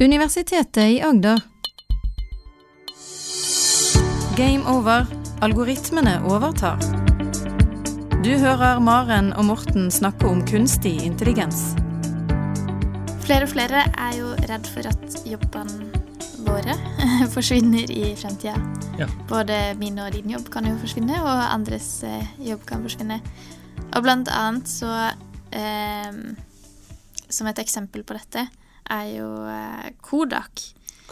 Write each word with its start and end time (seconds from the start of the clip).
Universitetet 0.00 0.90
i 0.90 1.02
Agder. 1.02 1.40
Game 4.36 4.66
over. 4.66 5.06
Algoritmene 5.40 6.16
overtar. 6.26 6.80
Du 8.24 8.32
hører 8.34 8.80
Maren 8.82 9.28
og 9.38 9.44
Morten 9.46 9.86
snakke 9.94 10.26
om 10.26 10.40
kunstig 10.50 10.96
intelligens. 11.06 11.76
Flere 13.22 13.46
og 13.46 13.52
flere 13.52 13.84
er 13.92 14.16
jo 14.18 14.32
redd 14.50 14.66
for 14.74 14.90
at 14.90 15.14
jobbene 15.30 15.86
våre 16.42 16.74
forsvinner 17.36 17.94
i 17.94 18.16
fremtida. 18.18 18.56
Ja. 18.98 19.06
Både 19.30 19.60
min 19.78 20.02
og 20.02 20.10
din 20.18 20.34
jobb 20.34 20.50
kan 20.50 20.66
jo 20.66 20.74
forsvinne, 20.82 21.22
og 21.22 21.46
andres 21.52 22.02
eh, 22.02 22.34
jobb 22.50 22.66
kan 22.66 22.82
forsvinne. 22.82 23.20
Og 23.94 24.02
blant 24.02 24.34
annet 24.34 24.66
så 24.66 24.90
eh, 25.54 26.10
Som 27.30 27.46
et 27.46 27.58
eksempel 27.62 28.02
på 28.02 28.18
dette 28.18 28.48
er 28.92 29.10
jo 29.14 29.28
eh, 29.48 29.92
Kodak, 30.04 30.62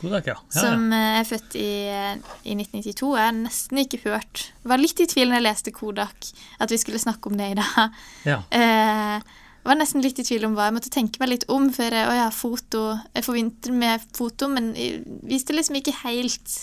Kodak, 0.03 0.27
ja. 0.27 0.35
ja, 0.35 0.61
som 0.65 0.89
eh, 0.93 1.21
er 1.21 1.29
født 1.29 1.55
i, 1.61 1.69
eh, 1.93 2.17
i 2.49 2.57
1992. 2.57 3.13
Jeg 3.19 3.29
har 3.29 3.37
nesten 3.37 3.83
ikke 3.85 4.01
hørt 4.07 4.49
Var 4.67 4.80
litt 4.80 5.03
i 5.05 5.07
tvil 5.11 5.30
når 5.30 5.39
jeg 5.39 5.47
leste 5.47 5.75
Kodak, 5.77 6.33
at 6.59 6.73
vi 6.73 6.80
skulle 6.80 7.01
snakke 7.03 7.30
om 7.30 7.39
det 7.39 7.53
i 7.53 7.59
dag. 7.61 8.01
ja. 8.30 8.43
Eh, 8.51 9.39
var 9.63 9.79
nesten 9.79 10.03
litt 10.03 10.19
i 10.19 10.25
tvil 10.27 10.49
om 10.49 10.57
hva 10.57 10.65
jeg 10.66 10.75
måtte 10.75 10.91
tenke 10.91 11.21
meg 11.23 11.30
litt 11.30 11.45
om 11.53 11.69
jeg 11.71 11.93
Å 11.95 12.15
ja, 12.19 12.30
foto. 12.35 12.97
Jeg 13.15 13.27
forventer 13.29 13.77
med 13.77 14.02
foto, 14.16 14.49
men 14.51 14.73
jeg 14.75 15.05
visste 15.23 15.55
liksom 15.55 15.79
ikke 15.79 15.95
helt 16.02 16.57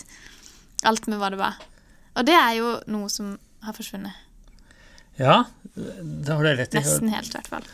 alt 0.84 1.08
med 1.08 1.22
hva 1.22 1.30
det 1.32 1.40
var. 1.40 1.62
Og 2.20 2.28
det 2.28 2.36
er 2.36 2.58
jo 2.58 2.74
noe 2.92 3.08
som 3.14 3.38
har 3.64 3.78
forsvunnet. 3.78 4.26
ja. 5.20 5.46
Det 5.80 6.34
har 6.34 6.44
du 6.44 6.50
rett 6.50 6.74
i. 6.74 6.80
Nesten 6.82 7.12
helt, 7.14 7.30
i 7.32 7.38
hvert 7.38 7.48
fall. 7.48 7.68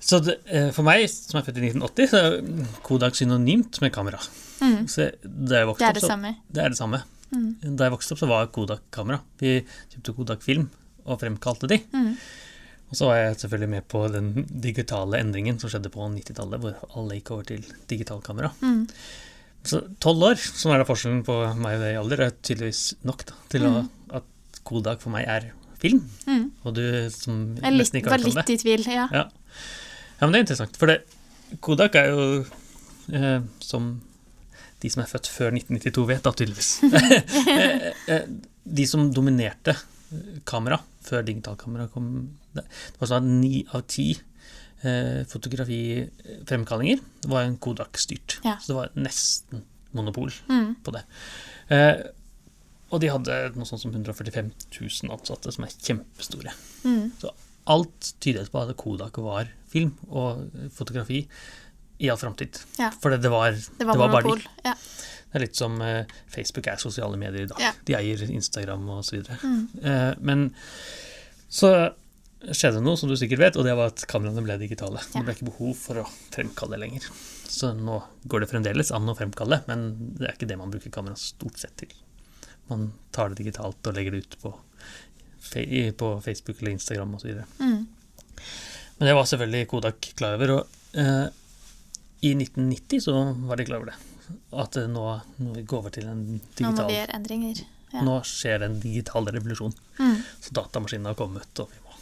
Så 0.00 0.18
det, 0.24 0.38
eh, 0.48 0.70
for 0.72 0.86
meg, 0.86 1.04
som 1.12 1.38
er 1.40 1.44
født 1.46 1.58
i 1.60 1.68
1980, 1.68 2.10
så 2.10 2.20
er 2.24 2.66
Kodak 2.86 3.18
synonymt 3.18 3.80
med 3.84 3.92
kamera. 3.92 4.20
Mm. 4.60 4.84
Så 4.88 5.10
da 5.22 5.60
jeg 5.60 5.68
vokste 5.68 5.78
Det 5.78 5.88
er 5.88 5.90
opp, 5.90 5.94
det 5.94 6.02
så- 6.02 6.12
samme. 6.14 6.36
Det 6.50 6.62
er 6.64 6.68
det 6.72 6.78
samme. 6.78 7.02
Mm. 7.32 7.76
Da 7.76 7.84
jeg 7.84 7.92
vokste 7.92 8.12
opp, 8.12 8.18
så 8.18 8.28
var 8.28 8.46
Kodak 8.48 8.80
kamera. 8.90 9.20
Vi 9.38 9.64
kjøpte 9.92 10.16
Kodak 10.16 10.42
film 10.42 10.70
og 11.06 11.20
fremkalte 11.20 11.68
de. 11.68 11.78
Mm. 11.92 12.16
Og 12.90 12.96
så 12.98 13.06
var 13.06 13.16
jeg 13.20 13.36
selvfølgelig 13.38 13.68
med 13.68 13.88
på 13.88 14.00
den 14.10 14.32
digitale 14.60 15.20
endringen 15.20 15.60
som 15.60 15.70
skjedde 15.70 15.92
på 15.94 16.08
90-tallet, 16.10 16.58
hvor 16.60 16.74
alle 16.96 17.20
gikk 17.20 17.30
over 17.30 17.44
til 17.46 17.62
digitalkamera. 17.86 18.50
Mm. 18.60 18.88
Så 19.62 19.82
tolv 20.00 20.24
år, 20.32 20.36
som 20.40 20.72
er 20.72 20.78
da 20.78 20.84
forskjellen 20.88 21.22
på 21.24 21.36
meg 21.60 21.76
og 21.76 21.84
deg 21.84 21.94
i 21.94 22.00
alder, 22.00 22.22
er 22.26 22.30
tydeligvis 22.42 22.94
nok 23.04 23.26
da, 23.28 23.34
til 23.52 23.68
å, 23.68 23.88
at 24.16 24.24
Kodak 24.64 25.00
for 25.04 25.10
meg 25.14 25.28
er 25.28 25.52
film. 25.80 26.02
Mm. 26.26 26.50
Og 26.64 26.74
du 26.74 26.82
som 27.14 27.56
Jeg 27.60 27.76
nesten 27.76 28.00
ikke 28.00 28.10
har 28.10 28.18
hørt 28.18 28.26
om 28.26 28.34
det. 28.34 28.34
Var 28.34 28.48
litt 28.48 28.56
i 28.56 28.62
tvil, 28.64 28.84
ja. 28.90 29.06
Ja. 29.12 29.24
Ja, 30.20 30.26
men 30.26 30.32
det 30.34 30.38
er 30.40 30.44
interessant. 30.46 30.76
For 30.76 30.86
det, 30.90 30.98
Kodak 31.64 31.96
er 31.98 32.10
jo, 32.12 32.44
eh, 33.16 33.40
som 33.64 33.90
de 34.80 34.88
som 34.92 35.02
er 35.02 35.08
født 35.10 35.28
før 35.28 35.50
1992 35.56 36.06
vet, 36.08 36.22
da 36.24 36.30
tydeligvis 36.32 36.68
eh, 37.52 37.88
eh, 38.08 38.28
De 38.64 38.86
som 38.88 39.10
dominerte 39.12 39.74
eh, 39.74 40.38
kamera 40.48 40.78
før 41.04 41.24
digitalkamera 41.26 41.88
kom 41.92 42.06
Det 42.54 42.62
det 42.64 43.00
var 43.02 43.10
sånn 43.10 43.26
at 43.26 43.42
ni 43.42 43.60
av 43.76 43.82
ti 43.92 44.06
eh, 44.84 45.20
fotografifremkallinger 45.28 47.02
var 47.28 47.44
en 47.44 47.58
Kodak-styrt. 47.62 48.38
Ja. 48.44 48.56
Så 48.60 48.72
det 48.72 48.78
var 48.78 48.90
nesten 48.96 49.64
monopol 49.96 50.30
Mm. 50.48 50.74
på 50.86 50.92
det. 50.94 51.02
Eh, 51.74 52.00
og 52.90 53.00
de 53.02 53.10
hadde 53.10 53.36
noe 53.54 53.66
sånt 53.68 53.82
som 53.84 53.92
145 53.94 54.50
000 54.80 55.12
ansatte, 55.14 55.52
som 55.54 55.64
er 55.66 55.74
kjempestore. 55.76 56.52
Mm. 56.84 57.12
Så 57.20 57.30
alt 57.70 58.12
tydet 58.22 58.50
på 58.52 58.62
at 58.62 58.74
Kodak 58.78 59.18
var 59.22 59.50
film 59.70 59.94
og 60.08 60.46
fotografi 60.74 61.24
i 62.00 62.10
all 62.10 62.18
framtid. 62.18 62.58
Ja. 62.80 62.90
For 63.02 63.12
det, 63.12 63.20
det 63.24 63.30
var, 63.32 63.52
Det 63.52 63.86
var 63.86 64.00
bare 64.00 64.22
de. 64.24 64.50
Ja. 64.64 64.74
Det 65.30 65.38
er 65.38 65.44
litt 65.44 65.58
som 65.58 65.76
uh, 65.78 66.02
Facebook 66.32 66.66
er 66.72 66.80
sosiale 66.82 67.18
medier 67.20 67.44
i 67.44 67.50
dag. 67.50 67.60
Ja. 67.62 67.72
De 67.86 67.96
eier 68.00 68.22
Instagram 68.26 68.88
videre. 69.12 69.36
Mm. 69.44 69.60
Eh, 69.78 70.12
men 70.26 70.48
så 71.46 71.70
skjedde 72.40 72.80
noe, 72.82 72.96
som 72.98 73.10
du 73.10 73.14
sikkert 73.20 73.42
vet, 73.42 73.58
og 73.60 73.66
det 73.68 73.76
var 73.78 73.92
at 73.92 74.02
kameraene 74.10 74.42
ble 74.42 74.56
digitale. 74.62 75.02
Ja. 75.12 75.20
Det 75.20 75.26
ble 75.26 75.36
ikke 75.36 75.50
behov 75.52 75.76
for 75.78 76.02
å 76.02 76.06
fremkalle 76.34 76.80
lenger. 76.80 77.06
Så 77.50 77.74
nå 77.76 78.00
går 78.30 78.42
det 78.42 78.50
fremdeles 78.50 78.90
an 78.96 79.10
å 79.10 79.14
fremkalle, 79.18 79.60
men 79.68 79.86
det 80.16 80.26
er 80.26 80.34
ikke 80.34 80.48
det 80.50 80.58
man 80.58 80.72
bruker 80.72 80.94
kamera 80.94 81.18
stort 81.20 81.60
sett 81.62 81.76
til. 81.82 81.92
Man 82.70 82.88
tar 83.14 83.30
det 83.30 83.42
digitalt 83.42 83.86
og 83.86 83.96
legger 83.96 84.16
det 84.16 84.24
ut 84.24 84.38
på, 84.42 84.54
på 85.96 86.20
Facebook 86.24 86.60
eller 86.60 86.70
Instagram 86.76 87.14
osv. 87.14 87.40
Mm. 87.58 87.86
Men 88.98 89.08
det 89.08 89.14
var 89.16 89.24
selvfølgelig 89.24 89.68
Kodak 89.68 90.00
klar 90.16 90.34
over. 90.36 90.50
Og 90.58 90.66
eh, 91.00 91.26
i 92.20 92.34
1990 92.36 93.00
så 93.00 93.14
var 93.48 93.56
de 93.56 93.64
klar 93.64 93.80
over 93.80 93.92
det. 93.92 93.98
At 94.52 94.76
eh, 94.76 94.88
nå, 94.92 95.04
når 95.40 95.54
vi 95.56 95.62
går 95.66 95.78
over 95.84 95.90
til 95.94 96.06
en 96.10 96.24
Nå 96.26 96.38
må 96.38 96.56
digital 96.60 96.90
vi 96.90 96.98
gjøre 96.98 97.16
endringer. 97.18 97.62
Ja. 97.90 98.02
Nå 98.06 98.18
skjer 98.28 98.60
det 98.62 98.68
en 98.70 98.80
digital 98.82 99.26
revolusjon. 99.34 99.72
Mm. 99.98 100.18
Så 100.40 100.54
datamaskinene 100.54 101.10
har 101.10 101.18
kommet, 101.18 101.50
og 101.64 101.72
vi 101.72 101.80
må, 101.86 101.96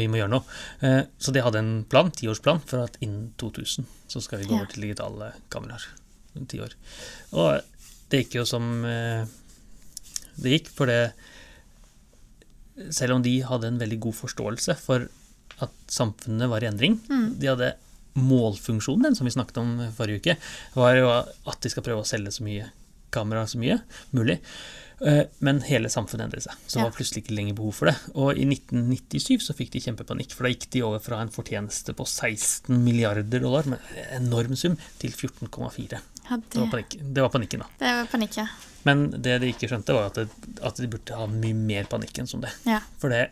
vi 0.00 0.08
må 0.10 0.18
gjøre 0.18 0.32
noe. 0.32 0.58
Eh, 0.82 1.02
så 1.20 1.34
de 1.36 1.44
hadde 1.44 1.62
en 1.62 1.72
plan, 1.88 2.10
tiårsplan, 2.10 2.64
for 2.66 2.88
at 2.88 2.96
innen 3.04 3.28
2000 3.38 3.86
så 4.08 4.22
skal 4.24 4.40
vi 4.42 4.48
gå 4.48 4.56
Ja. 4.56 4.62
over 4.64 4.72
til 4.72 4.88
digitale 4.88 5.32
kameraer. 5.52 5.84
Ti 6.48 6.60
år. 6.62 6.74
Og 7.34 7.60
det 8.10 8.24
gikk 8.24 8.38
jo 8.40 8.44
som 8.48 8.84
eh, 8.88 9.26
det 10.38 10.56
gikk, 10.56 10.68
for 10.74 10.86
det 10.90 11.12
Selv 12.94 13.14
om 13.18 13.22
de 13.22 13.40
hadde 13.42 13.64
en 13.72 13.78
veldig 13.80 14.00
god 14.00 14.14
forståelse 14.14 14.76
for 14.78 15.08
at 15.60 15.70
samfunnet 15.90 16.48
var 16.50 16.62
i 16.62 16.68
endring, 16.70 17.00
Mm. 17.10 17.38
de 17.40 17.46
hadde 17.50 17.72
målfunksjonen, 18.18 19.02
den 19.08 19.14
som 19.18 19.26
vi 19.26 19.30
snakket 19.34 19.58
om 19.62 19.76
forrige 19.96 20.20
uke, 20.22 20.36
var 20.74 20.96
jo 20.98 21.08
at 21.10 21.60
de 21.62 21.70
skal 21.70 21.82
prøve 21.86 22.02
å 22.02 22.08
selge 22.08 22.32
så 22.34 22.42
mye 22.46 22.68
kamera 23.14 23.46
så 23.48 23.58
mye 23.60 23.80
mulig. 24.12 24.38
Eh, 25.00 25.24
Men 25.40 25.60
hele 25.62 25.86
samfunnet 25.88 26.26
endret 26.26 26.42
seg, 26.42 26.54
så 26.66 26.80
det 26.80 26.82
var 26.88 26.96
plutselig 26.96 27.22
ikke 27.22 27.36
lenger 27.36 27.54
behov 27.54 27.72
for 27.78 27.86
det. 27.86 27.96
Og 28.18 28.32
i 28.36 28.44
1997 28.44 29.38
så 29.46 29.54
fikk 29.54 29.70
de 29.70 29.80
kjempepanikk, 29.84 30.32
for 30.34 30.42
da 30.44 30.50
gikk 30.50 30.66
de 30.74 30.82
over 30.82 30.98
fra 30.98 31.20
en 31.22 31.30
fortjeneste 31.30 31.94
på 31.94 32.04
16 32.04 32.82
milliarder 32.82 33.40
dollar, 33.40 33.62
en 33.64 33.78
enorm 34.26 34.56
sum, 34.58 34.76
til 34.98 35.10
14,4. 35.14 36.00
Ja, 36.28 36.36
Det, 36.36 36.58
var 36.60 36.66
det, 36.66 36.70
panikk. 36.76 36.96
det 37.14 37.22
var 37.24 37.28
panikken, 37.34 37.60
da. 37.64 37.68
det 37.80 37.92
var 38.00 38.06
panikk, 38.12 38.36
ja. 38.40 38.46
Men 38.84 39.10
det 39.10 39.38
de 39.42 39.48
ikke 39.52 39.68
skjønte, 39.68 39.94
var 39.96 40.06
at, 40.12 40.14
det, 40.20 40.54
at 40.64 40.76
de 40.80 40.86
burde 40.92 41.16
ha 41.18 41.26
mye 41.26 41.54
mer 41.56 41.84
panikk 41.90 42.18
enn 42.22 42.28
som 42.30 42.40
det. 42.44 42.52
ja. 42.68 42.80
For 43.02 43.08
det 43.12 43.26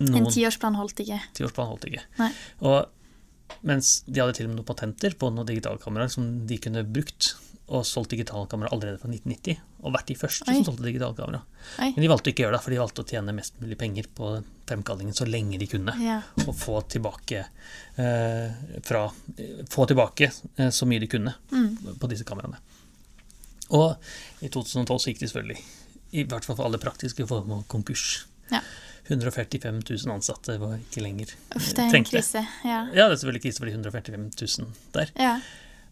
En 0.00 0.26
tiårsplan 0.28 0.74
holdt 0.76 0.98
ikke. 1.00 1.16
tiårsplan 1.38 1.70
holdt 1.70 1.86
ikke. 1.88 2.02
Nei. 2.18 2.30
Og 2.60 3.62
mens 3.64 4.02
de 4.04 4.20
hadde 4.20 4.34
til 4.36 4.44
og 4.44 4.50
med 4.52 4.58
noen 4.58 4.68
patenter 4.68 5.14
på 5.16 5.30
noen 5.32 5.46
digitalkameraer 5.48 6.10
som 6.12 6.26
de 6.46 6.58
kunne 6.60 6.82
brukt, 6.84 7.30
og 7.68 7.82
solgt 7.86 8.12
digitalkamera 8.14 8.68
allerede 8.70 9.00
fra 9.02 9.08
1990, 9.10 9.56
og 9.82 9.92
vært 9.96 10.06
de 10.06 10.14
første 10.14 10.46
Oi. 10.46 10.54
som 10.60 10.68
solgte 10.68 10.84
digitalkamera. 10.86 11.40
Oi. 11.82 11.88
Men 11.96 12.04
de 12.04 12.10
valgte 12.12 12.30
ikke 12.30 12.44
å 12.44 12.46
gjøre 12.46 12.56
det, 12.56 12.62
for 12.62 12.70
de 12.70 12.78
valgte 12.78 13.02
å 13.02 13.08
tjene 13.10 13.34
mest 13.34 13.56
mulig 13.62 13.78
penger 13.80 14.06
på 14.14 14.28
fremkallingen 14.70 15.14
så 15.18 15.26
lenge 15.26 15.58
de 15.58 15.66
kunne. 15.66 15.94
Ja. 16.02 16.20
Og 16.46 16.52
få 16.54 16.76
tilbake 16.90 17.40
eh, 17.98 18.54
fra 18.86 19.02
Få 19.70 19.86
tilbake 19.90 20.30
eh, 20.56 20.70
så 20.70 20.86
mye 20.86 21.02
de 21.02 21.10
kunne 21.10 21.34
Mm. 21.50 21.96
på 21.98 22.08
disse 22.12 22.24
kameraene. 22.28 22.58
Og 23.74 23.96
i 24.46 24.48
2012 24.48 24.98
så 25.02 25.10
gikk 25.10 25.24
de 25.24 25.28
selvfølgelig, 25.32 25.60
i 26.14 26.22
hvert 26.30 26.44
fall 26.46 26.56
for 26.60 26.68
alle 26.68 26.78
praktiske 26.78 27.26
formål, 27.26 27.64
konkurs. 27.66 28.26
Ja. 28.52 28.60
145 29.08 29.82
000 30.06 30.14
ansatte 30.14 30.56
var 30.58 30.78
ikke 30.80 31.02
lenger 31.02 31.30
Uff, 31.54 31.68
det 31.74 31.78
er 31.78 31.84
en 31.84 31.92
trengte. 31.92 32.10
krise. 32.16 32.40
Ja. 32.66 32.80
Ja, 32.94 33.06
det 33.06 33.14
er 33.14 33.20
selvfølgelig 33.20 33.42
krise 33.44 33.58
for 33.62 33.66
de 33.70 33.74
145 33.74 34.30
000 34.62 34.72
der. 34.94 35.12
ja. 35.18 35.36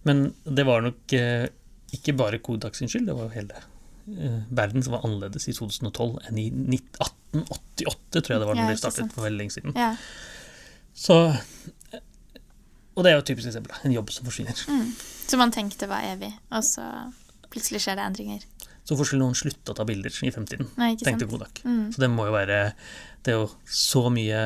Men 0.04 0.34
det 0.44 0.66
var 0.68 0.82
nok 0.84 1.12
eh, 1.16 1.46
ikke 1.96 2.16
bare 2.18 2.38
Kodak 2.44 2.76
sin 2.78 2.90
skyld, 2.90 3.06
det 3.08 3.16
var 3.16 3.28
jo 3.28 3.34
hele 3.34 3.56
eh, 3.58 4.40
verden 4.50 4.84
som 4.84 4.96
var 4.96 5.04
annerledes 5.06 5.48
i 5.48 5.54
2012 5.56 6.18
enn 6.28 6.38
i 6.42 6.46
1888, 6.50 8.20
tror 8.20 8.34
jeg 8.36 8.42
det 8.42 8.48
var 8.48 8.54
Ja, 8.54 8.62
når 8.62 8.70
det 8.70 8.76
ikke 8.78 8.84
startet 8.84 9.16
for 9.16 9.26
veldig 9.28 9.40
lenge 9.44 9.56
siden. 9.56 9.76
ja. 9.78 9.94
Så, 10.94 11.14
eh, 11.92 12.00
og 12.94 13.02
det 13.02 13.10
er 13.10 13.16
jo 13.16 13.22
et 13.24 13.26
typisk 13.32 13.48
eksempel. 13.50 13.74
En 13.84 13.92
jobb 13.96 14.10
som 14.14 14.26
forsvinner. 14.28 14.60
Mm. 14.70 14.92
Som 15.26 15.40
man 15.42 15.50
tenkte 15.54 15.88
var 15.90 16.04
evig, 16.06 16.30
og 16.54 16.62
så 16.62 16.84
plutselig 17.50 17.80
skjer 17.82 17.98
det 17.98 18.04
endringer. 18.06 18.44
Så 18.84 18.96
får 18.98 19.14
noen 19.16 19.36
slutte 19.36 19.72
å 19.72 19.76
ta 19.78 19.84
bilder 19.88 20.12
i 20.26 20.30
fremtiden, 20.32 20.68
Nei, 20.76 20.90
ikke 20.92 21.06
tenkte? 21.08 21.28
Kodak. 21.30 21.62
Mm. 21.64 21.86
Så 21.94 22.02
det 22.02 22.10
må 22.12 22.26
jo 22.28 22.34
være 22.34 22.58
Det 23.24 23.32
er 23.32 23.38
jo 23.38 23.46
så 23.64 24.02
mye 24.12 24.40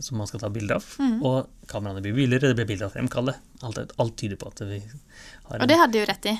som 0.00 0.16
man 0.16 0.28
skal 0.30 0.40
ta 0.40 0.48
bilde 0.48 0.78
av. 0.78 0.86
Mm. 0.96 1.18
Og 1.28 1.66
kameraene 1.68 2.00
blir 2.04 2.14
billigere, 2.16 2.52
det 2.52 2.56
blir 2.62 2.70
bilder 2.70 2.88
av 2.88 2.94
fremkalle. 2.96 3.34
Alt, 3.68 3.92
alt 4.00 4.16
tyder 4.16 4.40
på 4.40 4.48
at 4.48 4.64
vi 4.64 4.78
har 4.80 5.60
Og 5.60 5.68
det 5.68 5.76
hadde 5.76 5.92
de 5.92 6.00
jo 6.00 6.08
rett 6.08 6.30
i. 6.30 6.34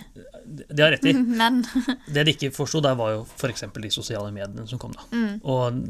Det 0.73 0.81
har 0.81 0.95
rett 0.97 1.05
i. 1.05 1.13
Men 1.43 1.61
Det 2.15 2.25
de 2.25 2.33
ikke 2.39 2.55
forsto, 2.57 2.81
der 2.81 2.97
var 2.97 3.13
jo 3.19 3.27
f.eks. 3.37 3.67
de 3.77 3.93
sosiale 3.93 4.33
mediene 4.33 4.65
som 4.71 4.81
kom, 4.81 4.97
da. 4.97 5.05
mm, 5.13 5.35
Og 5.45 5.83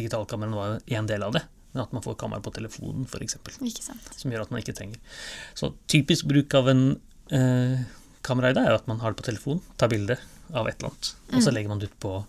digitalkameraene 0.00 0.56
var 0.62 0.72
jo 0.72 0.96
én 0.96 1.10
del 1.10 1.28
av 1.28 1.36
det. 1.36 1.44
Men 1.74 1.84
at 1.84 1.92
man 1.92 2.04
får 2.04 2.16
kamera 2.24 2.40
på 2.44 2.56
telefonen, 2.56 3.04
f.eks. 3.04 3.36
Som 4.16 4.32
gjør 4.32 4.46
at 4.46 4.52
man 4.52 4.64
ikke 4.64 4.76
trenger. 4.80 5.00
Så 5.52 5.74
typisk 5.92 6.32
bruk 6.32 6.56
av 6.56 6.72
en 6.72 6.86
eh, 7.32 7.84
kamera 8.24 8.52
i 8.52 8.56
dag 8.56 8.64
er 8.68 8.74
jo 8.78 8.80
at 8.80 8.88
man 8.88 9.04
har 9.04 9.12
det 9.12 9.20
på 9.20 9.28
telefonen, 9.28 9.60
tar 9.76 9.92
bilde 9.92 10.16
av 10.52 10.68
et 10.68 10.76
eller 10.78 10.90
annet, 10.92 11.14
og 11.32 11.40
så 11.42 11.48
Mm. 11.50 11.54
legger 11.54 11.68
man 11.68 11.78
det 11.78 11.88
ut 11.90 12.00
på 12.00 12.24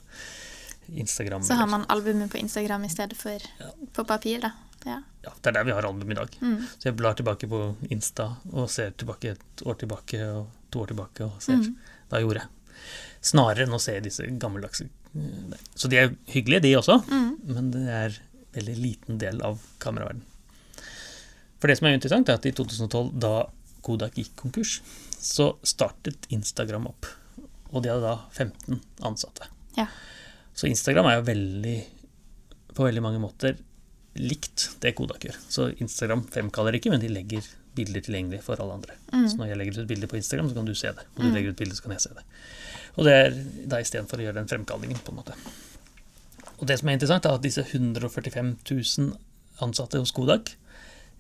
Instagram. 0.95 1.43
Så 1.43 1.53
har 1.53 1.67
man 1.67 1.85
albumet 1.89 2.31
på 2.31 2.37
Instagram 2.37 2.83
i 2.85 2.89
stedet 2.89 3.17
for 3.17 3.39
Ja. 3.59 3.71
på 3.93 4.03
papir, 4.05 4.39
da. 4.41 4.51
Ja. 4.85 5.01
Ja, 5.23 5.31
det 5.41 5.47
er 5.47 5.51
der 5.53 5.63
vi 5.63 5.71
har 5.71 5.85
album 5.85 6.11
i 6.11 6.15
dag. 6.15 6.29
Mm. 6.41 6.57
Så 6.79 6.83
jeg 6.89 6.95
blar 6.97 7.13
tilbake 7.15 7.47
på 7.47 7.75
Insta 7.89 8.37
og 8.51 8.69
ser 8.69 8.91
tilbake 8.91 9.31
et 9.31 9.63
år 9.65 9.75
tilbake 9.79 10.19
og 10.35 10.47
to 10.71 10.81
år 10.83 10.87
tilbake 10.87 11.21
og 11.23 11.41
ser 11.41 11.55
hva 11.55 12.19
jeg 12.19 12.27
gjorde. 12.27 12.47
Snarere 13.21 13.63
enn 13.63 13.73
å 13.73 13.79
se 13.79 13.97
disse 14.01 14.23
gammeldagse 14.39 14.83
eh, 15.15 15.57
Så 15.75 15.87
de 15.89 15.97
er 15.97 16.09
hyggelige, 16.27 16.61
de 16.61 16.73
også, 16.75 16.97
men 17.45 17.71
det 17.71 17.87
er 17.87 18.05
en 18.09 18.19
veldig 18.65 18.77
liten 18.81 19.17
del 19.19 19.41
av 19.41 19.59
kameraverden. 19.79 20.21
For 21.59 21.67
det 21.67 21.77
som 21.77 21.87
er 21.87 21.93
interessant, 21.97 22.27
er 22.27 22.33
at 22.33 22.45
i 22.45 22.51
2012, 22.51 23.13
da 23.19 23.45
Kodak 23.83 24.15
gikk 24.15 24.35
konkurs, 24.35 24.81
så 25.19 25.55
startet 25.63 26.27
Instagram 26.29 26.87
opp. 26.87 27.05
Og 27.73 27.83
de 27.83 27.91
hadde 27.91 28.05
da 28.05 28.15
15 28.31 28.79
ansatte. 29.09 29.49
Ja. 29.77 29.87
Så 30.53 30.69
Instagram 30.69 31.09
er 31.09 31.17
jo 31.17 31.27
veldig, 31.27 31.77
på 32.77 32.85
veldig 32.85 33.03
mange 33.03 33.21
måter, 33.21 33.57
likt 34.21 34.67
det 34.83 34.93
Kodak 34.97 35.25
gjør. 35.25 35.37
Så 35.49 35.71
Instagram 35.81 36.21
fremkaller 36.29 36.77
ikke, 36.77 36.91
men 36.93 37.01
de 37.01 37.09
legger 37.09 37.47
bilder 37.73 38.03
tilgjengelig 38.05 38.43
for 38.45 38.61
alle 38.61 38.77
andre. 38.77 38.97
Så 39.09 39.39
når 39.39 39.49
jeg 39.49 39.59
legger 39.59 39.73
ut 39.73 39.83
et 39.83 39.89
bilde 39.89 40.09
på 40.11 40.19
Instagram, 40.19 40.51
så 40.51 40.59
kan 40.59 40.69
du 40.69 40.75
se 40.77 40.91
det. 40.93 41.05
Og 41.15 41.23
du 41.23 41.29
legger 41.33 41.55
ut 41.55 41.61
bilde, 41.63 41.77
så 41.77 41.85
kan 41.85 41.95
jeg 41.95 42.03
se 42.05 42.13
det. 42.13 42.25
Og 42.93 43.07
det 43.07 43.13
er 43.17 43.37
da 43.71 43.79
istedenfor 43.81 44.21
å 44.21 44.27
gjøre 44.27 44.37
den 44.37 44.49
fremkallingen, 44.51 44.99
på 45.01 45.13
en 45.13 45.17
måte. 45.23 45.37
Og 46.59 46.67
det 46.69 46.77
som 46.79 46.91
er 46.91 46.99
interessant, 46.99 47.25
er 47.25 47.39
at 47.39 47.45
disse 47.45 47.65
145 47.65 48.53
000 48.69 49.15
ansatte 49.65 50.01
hos 50.01 50.13
Kodak 50.13 50.53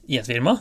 i 0.05 0.19
et 0.19 0.29
firma 0.29 0.59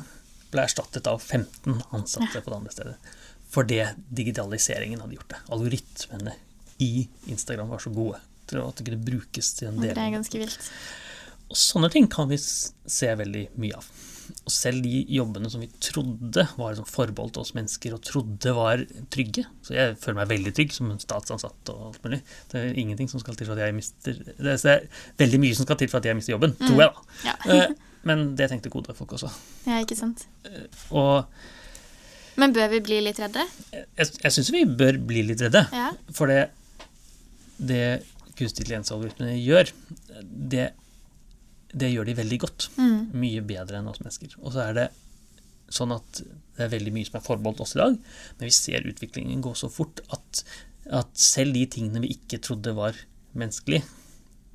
ble 0.53 0.65
erstattet 0.65 1.09
av 1.09 1.21
15 1.21 1.83
ansatte 1.97 2.41
på 2.41 2.53
det 2.53 2.57
andre 2.57 2.73
stedet. 2.73 3.13
Fordi 3.53 3.83
digitaliseringen 4.09 5.03
hadde 5.03 5.19
gjort 5.19 5.35
det. 5.35 5.41
Algoritmene 5.53 6.37
i 6.83 7.07
Instagram 7.31 7.73
var 7.73 7.83
så 7.85 7.93
gode 7.95 8.21
til 8.49 8.63
at 8.63 8.79
det 8.79 8.87
kunne 8.89 9.05
brukes 9.07 9.53
til 9.59 9.69
en 9.71 9.83
del. 9.83 9.93
Det 9.95 10.07
er 10.07 10.15
ganske 10.15 10.41
vilt. 10.41 10.71
Og 11.53 11.59
sånne 11.61 11.91
ting 11.93 12.09
kan 12.11 12.31
vi 12.31 12.39
se 12.41 13.13
veldig 13.19 13.45
mye 13.61 13.77
av. 13.77 13.87
Og 14.33 14.53
selv 14.55 14.81
de 14.87 15.03
jobbene 15.13 15.51
som 15.53 15.61
vi 15.61 15.69
trodde 15.83 16.47
var 16.57 16.77
sånn 16.79 16.89
forbeholdt 16.89 17.37
oss 17.43 17.53
mennesker, 17.57 17.93
og 17.93 18.05
trodde 18.07 18.55
var 18.57 18.85
trygge 19.13 19.45
Så 19.67 19.75
jeg 19.77 19.97
føler 20.01 20.21
meg 20.23 20.31
veldig 20.31 20.53
trygg 20.57 20.73
som 20.73 20.89
en 20.95 21.03
statsansatt 21.03 21.73
og 21.75 21.89
alt 21.91 22.07
mulig. 22.07 22.21
Det 22.51 22.61
er 22.61 22.79
ingenting 22.81 23.11
som 23.13 23.21
skal 23.21 23.37
til 23.37 23.51
for 23.51 23.59
at 23.59 23.67
jeg 23.67 23.77
mister 23.77 24.21
Det 24.23 24.57
er, 24.57 24.87
veldig 25.21 25.43
mye 25.43 25.59
som 25.59 25.69
skal 25.69 25.81
til 25.83 25.91
for 25.93 26.01
at 26.01 26.09
jeg 26.09 26.19
mister 26.19 26.35
jobben, 26.37 26.55
tror 26.63 26.85
jeg, 26.85 26.95
da. 26.95 27.19
Ja. 27.29 27.37
Eh, 27.59 27.75
Men 28.09 28.33
det 28.39 28.49
tenkte 28.51 28.73
Kodak-folk 28.73 29.13
også. 29.19 29.29
ja, 29.69 29.83
ikke 29.85 29.99
sant. 29.99 30.25
Og 30.91 31.29
Men 32.41 32.55
bør 32.57 32.71
vi 32.73 32.81
bli 32.85 33.01
litt 33.05 33.21
redde? 33.21 33.45
jeg, 33.73 34.09
jeg 34.25 34.35
syns 34.35 34.53
vi 34.55 34.65
bør 34.65 34.99
bli 35.11 35.25
litt 35.29 35.43
redde. 35.45 35.67
Ja. 35.75 35.91
For 36.17 36.31
det, 36.33 36.47
det 37.59 37.85
kunstig 38.39 38.65
intelligens-algoritmene 38.65 39.37
gjør, 39.37 39.73
det, 40.23 40.71
det 41.73 41.93
gjør 41.93 42.09
de 42.09 42.19
veldig 42.23 42.39
godt. 42.47 42.69
Mm. 42.79 42.99
Mye 43.23 43.45
bedre 43.53 43.81
enn 43.81 43.91
oss 43.93 44.03
mennesker. 44.03 44.37
Og 44.41 44.55
så 44.55 44.65
er 44.67 44.79
det 44.79 44.89
sånn 45.73 45.95
at 45.95 46.23
det 46.23 46.67
er 46.67 46.73
veldig 46.75 46.93
mye 46.95 47.09
som 47.09 47.19
er 47.19 47.25
forbeholdt 47.25 47.63
oss 47.65 47.75
i 47.77 47.81
dag, 47.81 47.97
men 48.37 48.49
vi 48.49 48.55
ser 48.55 48.87
utviklingen 48.89 49.45
gå 49.45 49.55
så 49.57 49.71
fort 49.73 50.03
at, 50.13 50.43
at 51.01 51.13
selv 51.17 51.57
de 51.57 51.65
tingene 51.73 52.03
vi 52.05 52.13
ikke 52.17 52.43
trodde 52.45 52.75
var 52.77 52.99
menneskelig, 53.39 53.81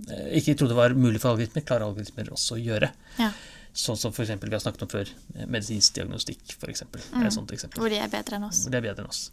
eh, 0.06 0.28
ikke 0.38 0.54
trodde 0.60 0.78
var 0.78 0.94
mulig 0.98 1.22
for 1.24 1.34
algoritmer, 1.34 1.66
klarer 1.66 1.88
algoritmer 1.88 2.30
også 2.36 2.58
å 2.58 2.62
gjøre. 2.62 2.92
Ja. 3.18 3.32
Sånn 3.78 3.98
som 4.00 4.14
for 4.14 4.26
eksempel 4.26 4.50
vi 4.50 4.58
har 4.58 4.64
snakket 4.64 4.88
om 4.88 4.92
før, 4.92 5.10
eh, 5.36 5.46
medisinsk 5.46 5.98
diagnostikk, 6.00 6.56
for 6.58 6.72
eksempel. 6.74 7.04
mm. 7.12 7.20
er 7.22 7.30
et 7.30 7.36
sånt 7.36 7.52
eksempel. 7.54 7.84
Hvor 7.84 7.94
de 7.94 8.00
er 8.02 8.10
bedre 8.12 8.40
enn 8.40 8.48
oss. 8.48 8.64
Hvor 8.66 8.74
de 8.74 8.80
er 8.80 8.88
bedre 8.88 9.06
enn 9.06 9.12
oss. 9.12 9.28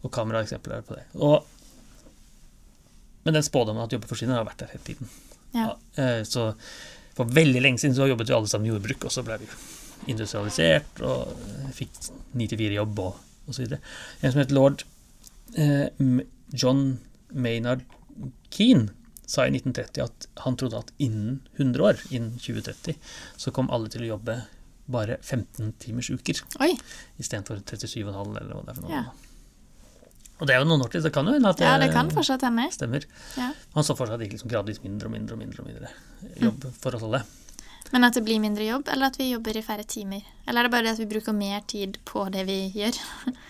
Og 0.00 0.12
kameraeksempler 0.14 0.78
er 0.78 0.86
på 0.86 0.96
det. 0.96 1.04
Og, 1.20 1.44
men 3.26 3.36
den 3.36 3.44
spådommen 3.44 3.84
at 3.84 3.92
jobber 3.92 4.08
forsvinner, 4.08 4.40
har 4.40 4.48
vært 4.48 4.64
der 4.64 4.72
hele 4.72 4.86
tiden. 4.86 5.12
Ja. 5.52 5.74
Ja, 5.98 6.24
Så 6.24 6.52
for 7.18 7.28
veldig 7.36 7.60
lenge 7.60 7.82
siden 7.82 7.96
så 7.96 8.06
jobbet 8.08 8.30
vi 8.30 8.34
alle 8.36 8.48
sammen 8.48 8.68
i 8.68 8.72
jordbruk, 8.72 9.04
og 9.04 9.12
så 9.12 9.24
ble 9.26 9.36
vi 9.42 9.48
industrialisert 10.08 11.02
og 11.04 11.34
eh, 11.34 11.72
fikk 11.76 11.98
9-4-jobb 12.38 13.02
og, 13.04 13.18
og 13.46 13.56
så 13.56 13.64
videre. 13.64 13.80
En 14.22 14.32
som 14.32 14.40
het 14.40 14.54
lord 14.54 14.84
eh, 15.60 15.90
John 16.54 16.84
Maynard 17.30 17.84
Keane 18.54 18.88
sa 19.30 19.46
i 19.46 19.52
1930 19.54 20.02
at 20.02 20.26
han 20.44 20.56
trodde 20.58 20.80
at 20.82 20.92
innen 20.98 21.40
100 21.56 21.84
år, 21.86 22.00
innen 22.10 22.34
2030, 22.42 22.96
så 23.38 23.52
kom 23.54 23.70
alle 23.70 23.90
til 23.92 24.02
å 24.06 24.12
jobbe 24.16 24.40
bare 24.90 25.20
15 25.22 25.72
timers 25.78 26.08
uker 26.10 26.40
Oi. 26.64 26.72
istedenfor 27.22 27.60
37,5 27.62 28.40
eller 28.40 28.54
hva 28.56 28.64
det 28.66 28.72
er 28.72 28.78
for 28.80 28.86
noe. 28.88 28.94
Ja. 28.96 29.04
Og 30.40 30.48
det 30.48 30.54
er 30.56 30.62
jo 30.62 30.70
noen 30.70 30.82
år 30.82 30.90
til, 30.90 31.02
det 31.04 31.12
kan 31.12 31.28
jo 31.28 31.34
hende 31.36 31.50
at 31.52 31.60
det, 31.60 31.66
Ja, 31.68 31.76
det 31.78 31.90
kan 31.92 32.08
fortsatt 32.10 32.42
hende. 32.46 32.64
stemmer. 32.72 33.04
Ja. 33.36 33.50
Han 33.76 33.86
så 33.86 33.94
for 33.94 34.08
seg 34.08 34.16
at 34.16 34.22
det 34.22 34.26
gikk 34.30 34.38
liksom 34.38 34.50
gradvis 34.50 34.80
mindre 34.82 35.10
og 35.10 35.14
mindre 35.14 35.36
og 35.36 35.42
mindre, 35.44 35.62
og 35.62 35.68
mindre 35.68 35.92
jobb 36.40 36.66
for 36.80 36.96
oss 36.96 37.04
alle. 37.06 37.22
Men 37.92 38.06
at 38.06 38.16
det 38.16 38.22
blir 38.24 38.40
mindre 38.40 38.64
jobb, 38.66 38.88
eller 38.92 39.10
at 39.10 39.18
vi 39.20 39.30
jobber 39.30 39.56
i 39.58 39.62
færre 39.66 39.84
timer? 39.84 40.24
Eller 40.46 40.62
er 40.64 40.68
det 40.68 40.72
bare 40.74 40.88
det 40.88 40.94
at 40.96 41.02
vi 41.02 41.08
bruker 41.10 41.36
mer 41.36 41.62
tid 41.70 41.98
på 42.08 42.24
det 42.32 42.46
vi 42.48 42.58
gjør? 42.74 42.98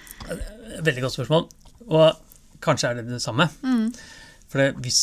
Veldig 0.87 1.03
godt 1.07 1.17
spørsmål. 1.17 1.49
Og 1.89 2.61
kanskje 2.65 2.91
er 2.91 3.01
det 3.01 3.09
det 3.11 3.23
samme. 3.23 3.49
Mm. 3.63 3.91
For 4.51 4.81
hvis 4.83 5.03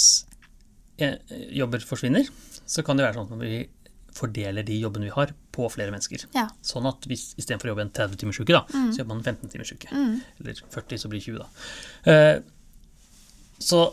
jobber 1.54 1.84
forsvinner, 1.86 2.30
så 2.66 2.84
kan 2.86 2.98
det 2.98 3.06
være 3.06 3.20
sånn 3.20 3.34
at 3.36 3.44
vi 3.44 3.60
fordeler 4.18 4.66
de 4.66 4.80
jobbene 4.82 5.08
vi 5.08 5.14
har, 5.14 5.34
på 5.54 5.68
flere 5.74 5.94
mennesker. 5.94 6.26
Ja. 6.36 6.48
Sånn 6.66 6.88
at 6.90 7.06
hvis 7.10 7.32
istedenfor 7.38 7.70
å 7.70 7.74
jobbe 7.74 7.86
en 7.88 7.94
30 7.94 8.22
timers 8.22 8.40
uke, 8.42 8.54
da, 8.56 8.64
så 8.70 9.02
jobber 9.02 9.16
man 9.16 9.26
15 9.26 9.54
timers 9.54 9.74
uke. 9.74 9.90
Mm. 9.94 10.16
Eller 10.42 10.62
40, 10.74 11.02
så 11.04 11.12
blir 11.12 11.24
20, 11.24 11.44
da. 11.44 11.50
Eh, 12.14 12.36
så 13.62 13.84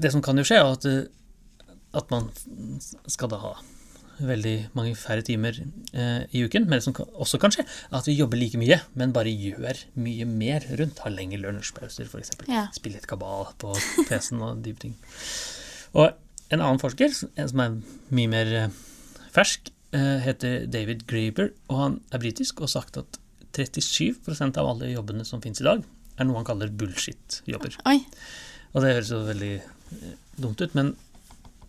det 0.00 0.12
som 0.14 0.22
kan 0.24 0.38
jo 0.38 0.46
skje, 0.46 0.60
er 0.60 0.70
at, 0.70 0.86
eh, 0.88 1.74
at 1.98 2.10
man 2.14 2.30
skal 3.10 3.30
da 3.32 3.42
ha 3.42 3.52
veldig 4.20 4.54
mange 4.76 4.92
færre 5.00 5.24
timer 5.24 5.56
eh, 5.56 6.26
i 6.36 6.42
uken. 6.44 6.66
Men 6.68 6.78
det 6.78 6.84
som 6.84 6.96
også 6.96 7.40
kan 7.40 7.54
skje, 7.54 7.64
er 7.64 7.96
at 8.00 8.08
vi 8.08 8.18
jobber 8.18 8.40
like 8.40 8.60
mye, 8.60 8.80
men 8.98 9.14
bare 9.16 9.32
gjør 9.32 9.84
mye 10.00 10.26
mer 10.28 10.66
rundt. 10.80 11.00
Har 11.04 11.14
lengre 11.14 11.40
lunsjpauser, 11.46 12.10
f.eks. 12.10 12.34
Ja. 12.50 12.66
Spille 12.76 13.00
et 13.00 13.08
kabal 13.10 13.48
på 13.60 13.72
PC-en 14.08 14.44
og 14.44 14.62
dype 14.66 14.84
ting. 14.84 14.98
Og 15.96 16.10
en 16.50 16.60
annen 16.60 16.80
forsker, 16.82 17.14
en 17.38 17.50
som 17.50 17.62
er 17.62 17.76
mye 18.14 18.30
mer 18.30 18.52
eh, 18.64 18.78
fersk, 19.34 19.70
eh, 19.96 20.18
heter 20.24 20.66
David 20.70 21.04
Graeber, 21.10 21.52
og 21.70 21.82
han 21.82 21.98
er 22.10 22.22
britisk 22.22 22.60
og 22.60 22.68
har 22.68 22.74
sagt 22.78 22.98
at 23.00 23.20
37% 23.56 24.58
av 24.60 24.68
alle 24.70 24.92
jobbene 24.92 25.26
som 25.26 25.42
finnes 25.42 25.62
i 25.62 25.66
dag, 25.66 25.84
er 26.20 26.26
noe 26.28 26.38
han 26.38 26.46
kaller 26.46 26.70
bullshit-jobber. 26.70 27.78
Og 28.70 28.82
det 28.84 28.92
høres 28.94 29.12
jo 29.12 29.22
veldig 29.26 29.52
eh, 29.58 30.18
dumt 30.40 30.60
ut, 30.62 30.74
men 30.78 30.96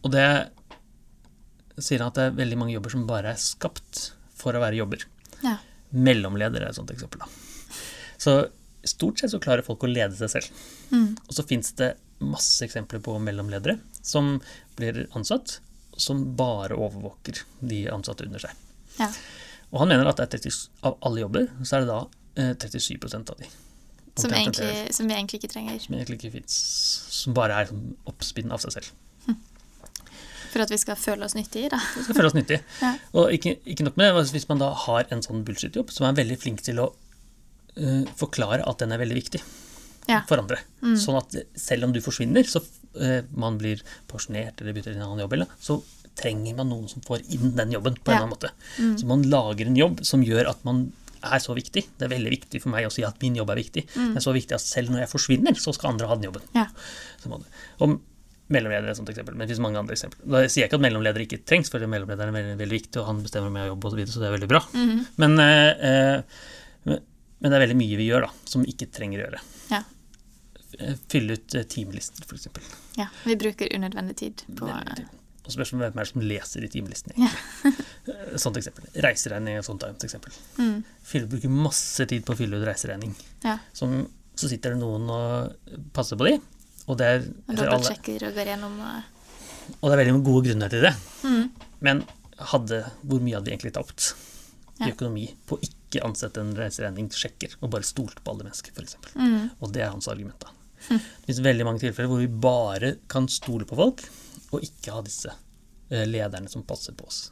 Og 0.01 0.09
det 0.09 0.25
sier 1.77 2.01
han 2.01 2.09
at 2.09 2.17
det 2.17 2.23
er 2.25 2.37
veldig 2.39 2.57
mange 2.57 2.73
jobber 2.73 2.89
som 2.89 3.03
bare 3.05 3.35
er 3.35 3.41
skapt 3.41 3.99
for 4.33 4.57
å 4.57 4.61
være 4.63 4.79
jobber. 4.79 5.03
Ja. 5.45 5.59
Mellomleder 5.93 6.63
er 6.63 6.71
et 6.71 6.77
sånt 6.77 6.89
eksempel. 6.93 7.21
da. 7.21 7.29
Så 8.17 8.33
stort 8.87 9.19
sett 9.19 9.33
så 9.33 9.39
klarer 9.41 9.65
folk 9.65 9.83
å 9.85 9.89
lede 9.91 10.15
seg 10.17 10.31
selv. 10.33 10.63
Mm. 10.91 11.09
Og 11.27 11.35
så 11.37 11.45
fins 11.47 11.73
det 11.79 11.93
masse 12.21 12.63
eksempler 12.65 13.01
på 13.03 13.17
mellomledere 13.21 13.77
som 14.01 14.35
blir 14.77 15.03
ansatt, 15.17 15.59
som 15.97 16.23
bare 16.37 16.77
overvåker 16.77 17.43
de 17.59 17.83
ansatte 17.93 18.25
under 18.25 18.41
seg. 18.41 18.55
Ja. 18.99 19.09
Og 19.71 19.83
han 19.83 19.91
mener 19.91 20.09
at 20.09 20.19
det 20.19 20.27
er 20.27 20.39
30, 20.39 20.63
av 20.87 20.97
alle 21.07 21.23
jobber, 21.23 21.51
så 21.63 21.77
er 21.77 21.85
det 21.85 21.91
da 21.91 21.99
eh, 22.41 22.55
37% 22.57 23.33
av 23.33 23.41
de. 23.41 23.51
Som, 24.19 24.33
egentlig, 24.35 24.71
som 24.91 25.07
vi 25.07 25.15
egentlig 25.15 25.39
ikke 25.39 25.53
trenger. 25.53 25.77
som 25.79 25.95
egentlig 25.95 26.17
ikke 26.19 26.33
fins. 26.33 26.57
Som 27.21 27.35
bare 27.37 27.61
er 27.61 27.69
sånn 27.69 27.93
oppspinn 28.11 28.51
av 28.51 28.59
seg 28.63 28.75
selv. 28.79 28.91
For 30.51 30.63
at 30.63 30.71
vi 30.71 30.79
skal 30.81 30.97
føle 30.99 31.23
oss 31.25 31.35
nyttige, 31.37 31.69
da. 31.71 31.79
Vi 31.95 32.03
skal 32.05 32.17
føle 32.17 32.31
oss 32.31 32.35
nyttige. 32.35 32.59
Ja. 32.81 32.95
Og 33.17 33.31
ikke, 33.35 33.55
ikke 33.69 33.85
nok 33.87 33.97
med 33.99 34.11
det, 34.11 34.25
hvis 34.35 34.47
man 34.49 34.59
da 34.61 34.71
har 34.85 35.07
en 35.13 35.23
sånn 35.23 35.45
bullshit-jobb, 35.47 35.93
som 35.93 36.07
er 36.07 36.17
veldig 36.17 36.37
flink 36.41 36.63
til 36.65 36.81
å 36.83 36.89
eh, 37.77 38.03
forklare 38.19 38.65
at 38.67 38.81
den 38.83 38.91
er 38.91 39.01
veldig 39.01 39.17
viktig 39.17 39.41
Ja. 40.09 40.21
for 40.27 40.41
andre. 40.41 40.57
Sånn 40.97 41.17
at 41.19 41.35
selv 41.55 41.85
om 41.85 41.93
du 41.93 42.01
forsvinner, 42.01 42.43
så 42.43 42.59
uh, 42.97 43.21
man 43.37 43.57
blir 43.61 43.79
pensjonert 44.09 44.59
eller 44.61 44.73
bytter 44.73 44.91
inn 44.95 45.01
en 45.01 45.11
annen 45.11 45.21
jobb, 45.23 45.33
eller, 45.37 45.51
så 45.61 45.77
trenger 46.17 46.57
man 46.57 46.67
noen 46.73 46.89
som 46.91 47.03
får 47.05 47.21
inn 47.31 47.53
den 47.55 47.71
jobben 47.71 47.95
på 48.01 48.11
en 48.11 48.17
Ja. 48.17 48.23
annen 48.23 48.33
måte. 48.33 48.49
Så 48.99 49.05
man 49.07 49.21
lager 49.29 49.69
en 49.69 49.77
jobb 49.77 50.01
som 50.03 50.23
gjør 50.25 50.49
at 50.49 50.65
man 50.67 50.91
er 51.23 51.39
så 51.39 51.53
viktig. 51.55 51.85
Det 51.97 52.07
er 52.07 52.11
veldig 52.17 52.31
viktig 52.33 52.61
for 52.63 52.73
meg 52.73 52.87
å 52.87 52.91
si 52.91 53.03
at 53.05 53.21
min 53.21 53.35
jobb 53.37 53.51
er 53.53 53.61
viktig. 53.61 53.85
Det 53.93 54.17
er 54.17 54.25
så 54.25 54.33
viktig 54.33 54.57
at 54.57 54.61
selv 54.65 54.89
når 54.89 55.05
jeg 55.05 55.11
forsvinner, 55.13 55.53
så 55.55 55.71
skal 55.73 55.93
andre 55.93 56.07
ha 56.09 56.15
den 56.17 56.27
jobben. 56.31 56.41
Ja. 56.57 56.65
Og 57.79 57.99
mellomleder 58.51 58.89
er 58.89 58.91
et 58.91 58.99
sånt 58.99 59.11
eksempel, 59.13 59.35
men 59.35 59.45
det 59.45 59.53
finnes 59.53 59.63
mange 59.63 59.79
andre 59.79 59.95
eksempler. 59.95 60.25
Da 60.25 60.41
sier 60.47 60.65
jeg 60.65 60.71
ikke 60.71 60.79
at 60.81 60.85
mellomleder 60.87 61.23
ikke 61.23 61.39
trengs, 61.47 61.71
for 61.71 61.79
mellomlederen 61.79 62.33
er 62.33 62.41
veldig, 62.41 62.57
veldig 62.59 62.79
viktig, 62.81 62.99
og 62.99 63.07
han 63.07 63.21
bestemmer 63.23 63.51
om 63.51 63.59
jeg 63.59 63.63
har 63.67 63.71
jobb 63.71 63.85
osv., 63.87 63.93
så, 63.93 63.99
videre, 64.01 64.15
så 64.15 64.23
det 64.23 64.27
er 64.27 64.35
veldig 64.35 64.51
bra. 64.51 64.61
men, 65.23 65.39
eh, 65.39 65.85
eh, 65.91 66.21
men 66.89 66.99
men 67.41 67.49
det 67.51 67.57
er 67.57 67.63
veldig 67.65 67.77
mye 67.79 67.97
vi 67.99 68.05
gjør 68.07 68.27
da, 68.27 68.29
som 68.45 68.63
vi 68.63 68.73
ikke 68.75 68.87
trenger 68.93 69.21
å 69.21 69.25
gjøre. 69.25 69.41
Ja. 69.71 69.81
Eh, 70.79 70.93
Fylle 71.11 71.37
ut 71.39 71.55
eh, 71.57 71.65
timelister, 71.69 72.23
f.eks. 72.27 72.47
ja. 72.99 73.07
Vi 73.25 73.37
bruker 73.41 73.71
unødvendig 73.75 74.15
tid 74.21 74.43
på 74.59 74.69
Og 74.69 75.47
så 75.49 75.55
spørs 75.57 75.73
hvem 75.73 75.81
er 75.87 75.93
det 75.97 76.07
som 76.11 76.21
leser 76.21 76.61
de 76.61 76.69
timelistene. 76.71 77.17
Ja. 77.17 77.31
Sånt 78.41 78.59
eksempel. 78.61 78.85
Reiseregning 79.03 79.57
er 79.57 79.63
et 79.63 79.67
sånt 79.67 79.83
et 79.87 80.05
eksempel. 80.05 80.35
mm. 80.61 80.77
Fylle, 81.11 81.29
bruker 81.31 81.49
masse 81.53 82.05
tid 82.09 82.23
på 82.27 82.35
å 82.35 82.39
fylle 82.39 82.61
ut 82.61 82.67
reiseregning. 82.69 83.15
Ja. 83.43 83.57
Som, 83.73 84.03
så 84.37 84.49
sitter 84.51 84.75
det 84.75 84.83
noen 84.83 85.09
og 85.11 85.81
passer 85.97 86.19
på 86.19 86.29
de, 86.29 86.37
og 86.87 86.97
det 87.01 87.09
er, 87.09 87.25
Og 87.49 87.57
dobbeltsjekker 87.57 88.29
og 88.29 88.37
går 88.37 88.53
gjennom 88.53 88.77
og 88.85 89.17
og 89.79 89.85
det 89.87 89.93
er 89.93 89.99
veldig 90.01 90.23
gode 90.25 90.41
grunner 90.49 90.71
til 90.73 90.81
det. 90.83 90.91
mm. 91.23 91.43
Men 91.85 92.01
hadde, 92.51 92.81
hvor 93.07 93.21
mye 93.23 93.37
hadde 93.37 93.47
vi 93.47 93.53
egentlig 93.53 93.71
tapt 93.77 94.07
i 94.81 94.89
økonomi 94.89 95.27
på 95.47 95.59
ikke 95.61 95.77
ikke 95.91 96.05
ansett 96.07 96.37
en 96.39 96.53
reiseregningssjekker, 96.55 97.57
og 97.61 97.69
bare 97.75 97.83
stolt 97.83 98.23
på 98.23 98.31
alle 98.31 98.47
mennesker, 98.47 98.71
f.eks. 98.73 98.95
Mm. 99.19 99.49
Og 99.59 99.71
det 99.75 99.83
er 99.83 99.91
hans 99.91 100.07
argument. 100.07 100.39
da. 100.39 100.55
Det 100.87 100.97
finnes 101.27 101.43
veldig 101.45 101.65
mange 101.67 101.79
tilfeller 101.83 102.09
hvor 102.09 102.23
vi 102.23 102.27
bare 102.41 102.95
kan 103.11 103.27
stole 103.29 103.67
på 103.69 103.75
folk, 103.77 104.01
og 104.51 104.63
ikke 104.65 104.95
ha 104.95 105.01
disse 105.05 105.29
eh, 105.91 106.05
lederne 106.07 106.49
som 106.49 106.63
passer 106.63 106.95
på 106.97 107.05
oss. 107.05 107.27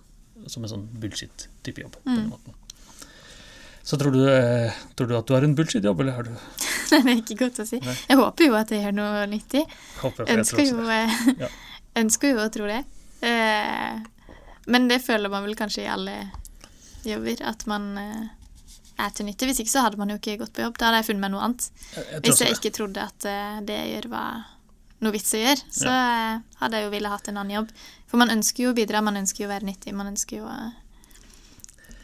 Som 0.48 0.64
en 0.64 0.70
sånn 0.72 0.86
bullshit-type 1.02 1.82
jobb. 1.82 1.96
på 1.98 2.06
den 2.06 2.26
Mm. 2.26 2.30
måten. 2.36 2.54
Så 3.84 3.98
tror 3.98 4.12
du, 4.14 4.22
eh, 4.30 4.72
tror 4.96 5.08
du 5.10 5.16
at 5.18 5.26
du 5.26 5.34
har 5.34 5.42
en 5.44 5.56
bullshit-jobb, 5.56 6.00
eller 6.02 6.14
har 6.14 6.24
du 6.24 6.36
Det 6.90 7.00
er 7.06 7.18
ikke 7.24 7.38
godt 7.46 7.60
å 7.64 7.66
si. 7.68 7.80
Nei. 7.80 7.96
Jeg 8.10 8.18
håper 8.18 8.46
jo 8.46 8.54
at 8.60 8.70
jeg 8.76 8.84
gjør 8.86 8.96
noe 9.00 9.26
nyttig. 9.30 9.64
Håper 10.04 10.26
jeg 10.28 10.38
Ønsker 10.40 10.62
også 10.62 10.76
jo, 10.76 10.90
eh, 10.90 11.44
Ja. 11.46 11.50
ønsker 12.04 12.32
jo 12.36 12.38
å 12.44 12.50
tro 12.54 12.68
det. 12.70 12.84
Men 14.70 14.88
det 14.88 15.00
føler 15.02 15.30
man 15.34 15.44
vel 15.48 15.56
kanskje 15.58 15.84
i 15.84 15.90
alle 15.90 16.16
jobber, 17.04 17.42
at 17.50 17.66
man 17.68 17.90
er 19.00 19.12
til 19.16 19.28
nytte. 19.28 19.48
Hvis 19.50 19.62
ikke 19.64 19.74
så 19.74 19.84
hadde 19.86 20.00
man 20.00 20.12
jo 20.12 20.18
ikke 20.20 20.38
gått 20.42 20.54
på 20.56 20.64
jobb. 20.66 20.78
Da 20.80 20.90
hadde 20.90 21.02
jeg 21.02 21.10
funnet 21.10 21.24
meg 21.26 21.34
noe 21.34 21.44
annet. 21.48 21.68
Jeg, 21.96 22.06
jeg 22.12 22.24
Hvis 22.26 22.42
jeg 22.44 22.58
ikke 22.58 22.74
trodde 22.76 23.06
at 23.06 23.28
eh, 23.30 23.62
det 23.68 23.78
jeg 23.78 23.94
gjør 23.94 24.10
var 24.14 24.48
noe 25.00 25.16
vits 25.16 25.32
å 25.36 25.40
gjøre, 25.40 25.64
så 25.72 25.88
ja. 25.88 26.34
hadde 26.60 26.80
jeg 26.80 26.88
jo 26.88 26.92
ville 26.92 27.12
hatt 27.12 27.30
en 27.32 27.40
annen 27.40 27.56
jobb. 27.56 27.72
For 28.12 28.20
man 28.20 28.34
ønsker 28.34 28.66
jo 28.66 28.74
å 28.74 28.78
bidra, 28.78 29.04
man 29.06 29.20
ønsker 29.22 29.46
jo 29.46 29.48
å 29.48 29.54
være 29.54 29.70
nyttig, 29.70 29.96
man 29.96 30.12
ønsker 30.12 30.42
jo 30.42 30.50
å 30.50 30.58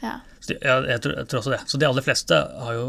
Ja. 0.04 0.20
Ja, 0.46 0.78
jeg, 0.86 1.00
tror, 1.02 1.16
jeg 1.18 1.26
tror 1.26 1.40
også 1.40 1.52
det. 1.56 1.60
Så 1.66 1.78
de 1.82 1.86
aller 1.88 2.04
fleste 2.06 2.36
har 2.38 2.74
jo 2.76 2.86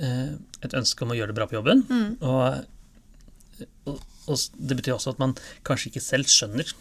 eh, 0.00 0.34
et 0.64 0.76
ønske 0.78 1.04
om 1.04 1.12
å 1.12 1.16
gjøre 1.18 1.34
det 1.34 1.36
bra 1.36 1.46
på 1.50 1.58
jobben. 1.58 1.82
Mm. 1.90 2.06
Og, 2.24 3.66
og, 3.90 3.98
og 4.24 4.44
det 4.56 4.78
betyr 4.78 4.94
også 4.94 5.12
at 5.12 5.20
man 5.20 5.34
kanskje 5.66 5.90
ikke 5.90 6.04
selv 6.06 6.30
skjønner 6.32 6.72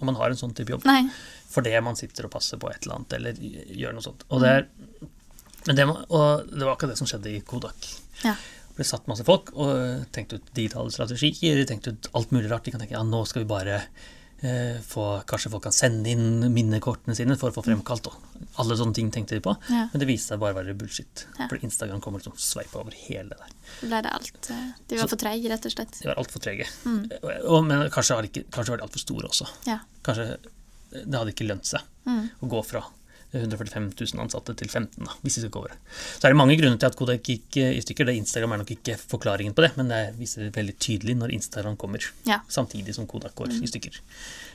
om 0.00 0.10
man 0.10 0.18
har 0.18 0.32
en 0.32 0.40
sånn 0.40 0.54
type 0.56 0.74
jobb. 0.74 0.86
Nei. 0.88 1.06
fordi 1.54 1.74
man 1.86 1.98
sitter 1.98 2.26
og 2.26 2.34
passer 2.34 2.58
på 2.60 2.70
et 2.72 2.82
eller 2.82 2.98
annet, 2.98 3.14
eller 3.18 3.38
gjør 3.78 3.94
noe 3.94 4.04
sånt. 4.04 4.24
Og 4.34 4.42
det, 4.42 4.50
er, 4.50 5.12
men 5.66 5.76
det, 5.78 5.86
og 5.88 6.48
det 6.50 6.64
var 6.64 6.74
akkurat 6.74 6.92
det 6.94 6.98
som 7.00 7.08
skjedde 7.10 7.30
i 7.36 7.40
Kodak. 7.46 7.86
Ja. 8.24 8.34
Det 8.34 8.76
ble 8.80 8.84
satt 8.88 9.06
masse 9.06 9.24
folk 9.26 9.52
og 9.54 10.04
tenkte 10.12 10.40
ut 10.40 10.48
digitale 10.56 10.90
strategier, 10.90 11.60
tenkte 11.68 11.92
ut 11.94 12.08
alt 12.18 12.32
mulig 12.34 12.50
rart. 12.50 12.64
De 12.66 12.72
kan 12.74 12.80
tenke 12.82 12.96
ja, 12.96 13.02
nå 13.06 13.20
skal 13.30 13.44
vi 13.44 13.48
bare 13.52 13.76
eh, 14.42 14.80
få 14.82 15.04
Kanskje 15.30 15.52
folk 15.52 15.62
kan 15.68 15.72
sende 15.76 16.10
inn 16.10 16.42
minnekortene 16.52 17.14
sine 17.14 17.36
for 17.38 17.52
å 17.52 17.54
få 17.54 17.62
fremkalt. 17.68 18.08
Og 18.10 18.58
alle 18.58 18.74
sånne 18.80 18.96
ting 18.98 19.12
tenkte 19.14 19.38
de 19.38 19.44
på. 19.46 19.54
Ja. 19.70 19.84
Men 19.92 20.02
det 20.02 20.08
viste 20.10 20.34
seg 20.34 20.42
bare 20.42 20.56
å 20.56 20.58
være 20.58 20.74
bullshit. 20.80 21.22
Ja. 21.38 21.46
For 21.52 21.62
Instagram 21.62 22.02
kommer 22.02 22.18
liksom 22.18 22.34
sveipa 22.40 22.82
over 22.82 22.98
hele 23.06 23.30
det 23.30 23.38
der. 23.44 23.54
Ble 23.84 24.02
det 24.08 24.12
alt 24.18 24.50
eh, 24.50 24.66
De 24.90 24.98
var 24.98 25.06
Så- 25.06 25.14
for 25.14 25.22
treige, 25.22 25.48
rett 25.54 25.70
og 25.70 25.76
slett. 25.76 25.94
De 26.02 26.10
var 26.10 26.18
altfor 26.24 26.42
trege. 26.44 26.66
Mm. 26.84 27.00
Og, 27.22 27.30
og, 27.54 27.60
men 27.70 27.86
kanskje, 27.94 28.18
ikke, 28.26 28.44
kanskje 28.58 28.74
var 28.74 28.82
de 28.82 28.88
altfor 28.88 29.04
store 29.06 29.30
også. 29.30 29.48
Ja. 29.70 29.78
Kanskje 30.04 30.26
det 30.94 31.14
hadde 31.18 31.30
ikke 31.36 31.46
lønt 31.48 31.66
seg 31.70 31.86
Mm. 32.04 32.26
å 32.44 32.48
gå 32.52 32.58
fra 32.68 32.82
145 33.42 33.90
000 34.14 34.22
ansatte 34.24 34.54
til 34.58 34.68
15 34.70 35.04
da, 35.04 35.12
hvis 35.24 35.36
vi 35.38 35.42
skal 35.44 35.50
gå 35.54 35.60
over 35.62 35.72
det. 35.74 35.78
Så 36.18 36.26
er 36.28 36.34
det 36.34 36.38
mange 36.40 36.56
grunner 36.60 36.78
til 36.80 36.86
at 36.90 36.96
Kodak 36.98 37.22
gikk 37.26 37.58
eh, 37.60 37.72
i 37.78 37.82
stykker. 37.84 38.08
Det 38.08 38.14
Instagram 38.20 38.54
er 38.56 38.62
nok 38.62 38.72
ikke 38.76 38.96
forklaringen 39.00 39.54
på 39.56 39.64
det, 39.66 39.72
men 39.78 39.90
det 39.92 40.00
viser 40.18 40.50
veldig 40.54 40.76
tydelig 40.78 41.16
når 41.20 41.34
Instagram 41.36 41.76
kommer 41.80 42.04
Ja. 42.28 42.40
samtidig 42.48 42.94
som 42.94 43.06
Kodak 43.10 43.34
går 43.34 43.52
i 43.60 43.66
stykker. 43.70 44.00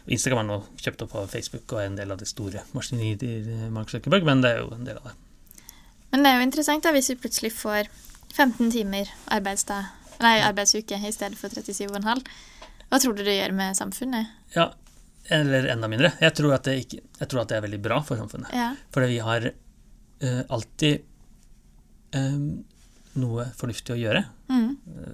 Instagram 0.08 0.44
er 0.44 0.50
nå 0.50 0.60
kjøpt 0.80 1.04
opp 1.06 1.16
av 1.16 1.28
Facebook 1.34 1.74
og 1.74 1.82
er 1.84 1.90
en 1.92 1.98
del 2.00 2.12
av 2.12 2.18
det 2.22 2.28
store 2.32 2.64
maskineriet 2.74 3.20
til 3.26 3.50
eh, 3.54 3.70
Mark 3.74 3.90
Zuckerberg, 3.94 4.24
men 4.28 4.42
det 4.46 4.56
er 4.56 4.62
jo 4.64 4.72
en 4.76 4.86
del 4.88 4.98
av 5.02 5.10
det. 5.12 5.16
Men 6.12 6.24
det 6.26 6.32
er 6.32 6.40
jo 6.40 6.46
interessant 6.48 6.84
da, 6.88 6.92
hvis 6.96 7.12
vi 7.12 7.20
plutselig 7.22 7.52
får 7.54 7.90
15 8.34 8.72
timer 8.74 9.10
arbeidsdag, 9.30 9.92
nei, 10.24 10.40
arbeidsuke 10.42 10.98
i 11.06 11.12
stedet 11.14 11.38
for 11.38 11.50
37,5. 11.54 12.24
Hva 12.90 12.98
tror 13.02 13.14
du 13.18 13.22
det 13.24 13.36
gjør 13.38 13.54
med 13.54 13.78
samfunnet? 13.78 14.32
Ja, 14.56 14.72
eller 15.28 15.68
enda 15.74 15.88
mindre. 15.92 16.12
Jeg 16.22 16.36
tror 16.38 16.56
at 16.56 16.64
det, 16.70 16.78
ikke, 16.86 17.02
tror 17.28 17.44
at 17.44 17.52
det 17.52 17.58
er 17.60 17.66
veldig 17.68 17.82
bra 17.84 18.02
for 18.06 18.20
samfunnet. 18.20 18.52
Ja. 18.56 18.72
Fordi 18.94 19.12
vi 19.12 19.20
har 19.24 19.50
uh, 19.52 20.42
alltid 20.50 21.02
um, 22.16 22.64
noe 23.20 23.50
fornuftig 23.58 23.96
å 23.96 24.00
gjøre. 24.00 24.24
Mm. 24.50 24.70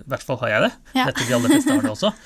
I 0.06 0.12
hvert 0.12 0.28
fall 0.28 0.40
har 0.44 0.54
jeg 0.54 0.68
det. 0.68 0.74
Ja. 0.96 1.08
Jeg 1.10 1.18
tror 1.18 1.28
de 1.28 1.38
aller 1.40 1.56
fleste 1.56 1.74
har 1.76 1.88
det 1.88 1.96
også. 1.96 2.14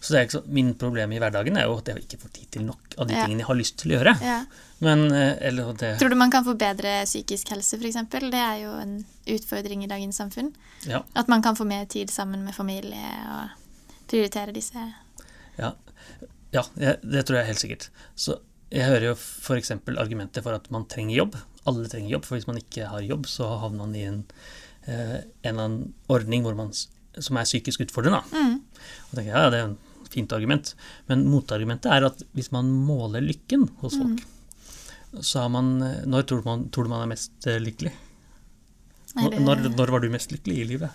Så 0.00 0.14
det 0.14 0.32
så, 0.32 0.40
min 0.48 0.70
problem 0.80 1.12
i 1.12 1.18
hverdagen 1.20 1.58
er 1.60 1.66
jo 1.68 1.74
at 1.76 1.88
jeg 1.90 2.06
ikke 2.06 2.22
får 2.22 2.30
tid 2.32 2.46
til 2.54 2.62
nok 2.64 2.94
av 2.96 3.08
de 3.08 3.12
Ja. 3.18 3.24
tingene 3.26 3.42
jeg 3.42 3.48
har 3.50 3.58
lyst 3.58 3.76
til 3.82 3.92
å 3.92 3.98
gjøre. 3.98 4.14
ja. 4.24 4.38
Men, 4.80 5.12
eh, 5.12 5.36
eller 5.44 5.74
det, 5.76 5.98
Tror 6.00 6.08
du 6.08 6.16
man 6.16 6.30
kan 6.30 6.44
få 6.44 6.54
bedre 6.56 7.04
psykisk 7.04 7.50
helse, 7.52 7.76
f.eks.? 7.76 8.08
Det 8.08 8.32
er 8.32 8.62
jo 8.62 8.70
en 8.80 9.04
utfordring 9.28 9.84
i 9.84 9.86
dagens 9.86 10.16
samfunn. 10.16 10.54
ja, 10.86 11.02
At 11.14 11.28
man 11.28 11.42
kan 11.42 11.54
få 11.54 11.66
mer 11.68 11.84
tid 11.84 12.08
sammen 12.08 12.44
med 12.44 12.54
familie 12.54 13.10
og 13.28 13.50
prioritere 14.08 14.54
disse 14.56 14.80
ja, 15.58 15.74
ja 16.54 16.64
jeg, 16.80 17.00
det 17.02 17.26
tror 17.26 17.40
jeg 17.40 17.50
helt 17.52 17.62
sikkert. 17.62 17.90
Så 18.18 18.38
jeg 18.70 18.86
hører 18.86 19.10
jo 19.10 19.16
f.eks. 19.18 19.72
argumentet 19.98 20.44
for 20.46 20.54
at 20.54 20.68
man 20.74 20.86
trenger 20.90 21.16
jobb. 21.16 21.36
Alle 21.68 21.90
trenger 21.90 22.14
jobb, 22.14 22.26
for 22.26 22.38
hvis 22.38 22.48
man 22.48 22.60
ikke 22.60 22.88
har 22.90 23.04
jobb, 23.04 23.28
så 23.30 23.48
havner 23.64 23.82
man 23.82 23.94
i 23.98 24.06
en, 24.06 24.20
eh, 24.86 25.20
en 25.42 25.52
eller 25.52 25.64
annen 25.66 25.94
ordning 26.12 26.46
hvor 26.46 26.56
man, 26.58 26.70
som 26.72 27.38
er 27.38 27.48
psykisk 27.48 27.82
utfordrende. 27.86 28.22
mm. 28.30 28.58
Og 29.10 29.16
tenker 29.18 29.32
ja, 29.34 29.48
det 29.52 29.62
er 29.62 29.72
et 29.74 30.12
fint 30.14 30.32
argument. 30.36 30.74
Men 31.10 31.26
motargumentet 31.30 31.90
er 31.90 32.06
at 32.06 32.22
hvis 32.38 32.52
man 32.54 32.70
måler 32.70 33.24
lykken 33.26 33.66
hos 33.82 33.98
folk, 33.98 34.22
så 35.26 35.42
har 35.42 35.50
man 35.50 35.72
eh, 35.82 36.06
Når 36.06 36.22
tror 36.30 36.42
du 36.42 36.46
man, 36.46 36.68
tror 36.70 36.86
man 36.90 37.02
er 37.02 37.10
mest 37.10 37.50
eh, 37.50 37.58
lykkelig? 37.58 37.90
Når, 39.18 39.40
Når, 39.42 39.64
når 39.74 39.90
var 39.90 40.04
du 40.04 40.12
mest 40.12 40.30
lykkelig 40.30 40.60
i 40.60 40.68
livet? 40.76 40.90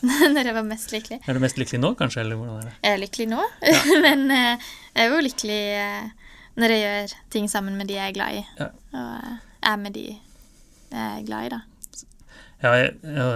Når 0.34 0.48
jeg 0.48 0.56
var 0.56 0.66
mest 0.66 0.94
lykkelig. 0.94 1.20
Er 1.28 1.36
du 1.36 1.42
mest 1.42 1.60
lykkelig 1.60 1.80
nå, 1.82 1.92
kanskje? 1.98 2.24
Eller 2.24 2.38
hvordan 2.40 2.60
er 2.62 2.68
det? 2.70 2.74
Jeg 2.86 2.96
er 2.96 3.02
lykkelig 3.02 3.28
nå, 3.30 3.46
men 4.06 4.26
eh, 4.34 4.68
jeg 4.94 5.04
er 5.04 5.12
jo 5.12 5.22
lykkelig 5.26 5.60
eh, 5.76 6.34
når 6.60 6.74
jeg 6.74 6.82
gjør 6.84 7.14
ting 7.36 7.48
sammen 7.52 7.76
med 7.78 7.90
de 7.90 7.98
jeg 7.98 8.12
er 8.12 8.16
glad 8.16 8.40
i. 8.40 8.44
Ja. 8.60 8.68
Og 8.94 9.30
eh, 9.30 9.38
er 9.70 9.80
med 9.80 9.96
de 9.96 10.06
jeg 10.10 11.00
er 11.06 11.26
glad 11.26 11.46
i, 11.46 11.52
da. 11.54 11.60
Ja, 12.60 12.72
jeg, 12.76 12.94
ja, 13.04 13.26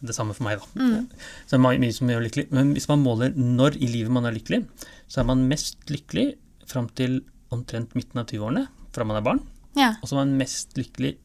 det 0.00 0.16
samme 0.16 0.36
for 0.36 0.46
meg, 0.46 0.60
da. 0.60 0.80
Mm. 0.80 1.08
Så 1.44 1.56
det 1.56 1.58
er 1.58 1.80
mye 1.84 1.96
som 1.96 2.12
gjør 2.12 2.24
lykkelig. 2.24 2.46
Men 2.56 2.74
hvis 2.76 2.88
man 2.88 3.02
måler 3.04 3.34
når 3.36 3.80
i 3.80 3.88
livet 3.90 4.14
man 4.14 4.28
er 4.28 4.36
lykkelig, 4.36 4.62
så 5.10 5.22
er 5.22 5.28
man 5.28 5.48
mest 5.50 5.82
lykkelig 5.90 6.32
fram 6.70 6.88
til 6.96 7.20
omtrent 7.52 7.96
midten 7.98 8.22
av 8.22 8.30
20-årene, 8.30 8.68
fra 8.94 9.06
man 9.08 9.18
er 9.18 9.26
barn. 9.26 9.42
Ja. 9.78 9.94
Og 10.00 10.08
så 10.08 10.16
er 10.16 10.22
man 10.22 10.38
mest 10.40 10.78
lykkelig 10.78 11.16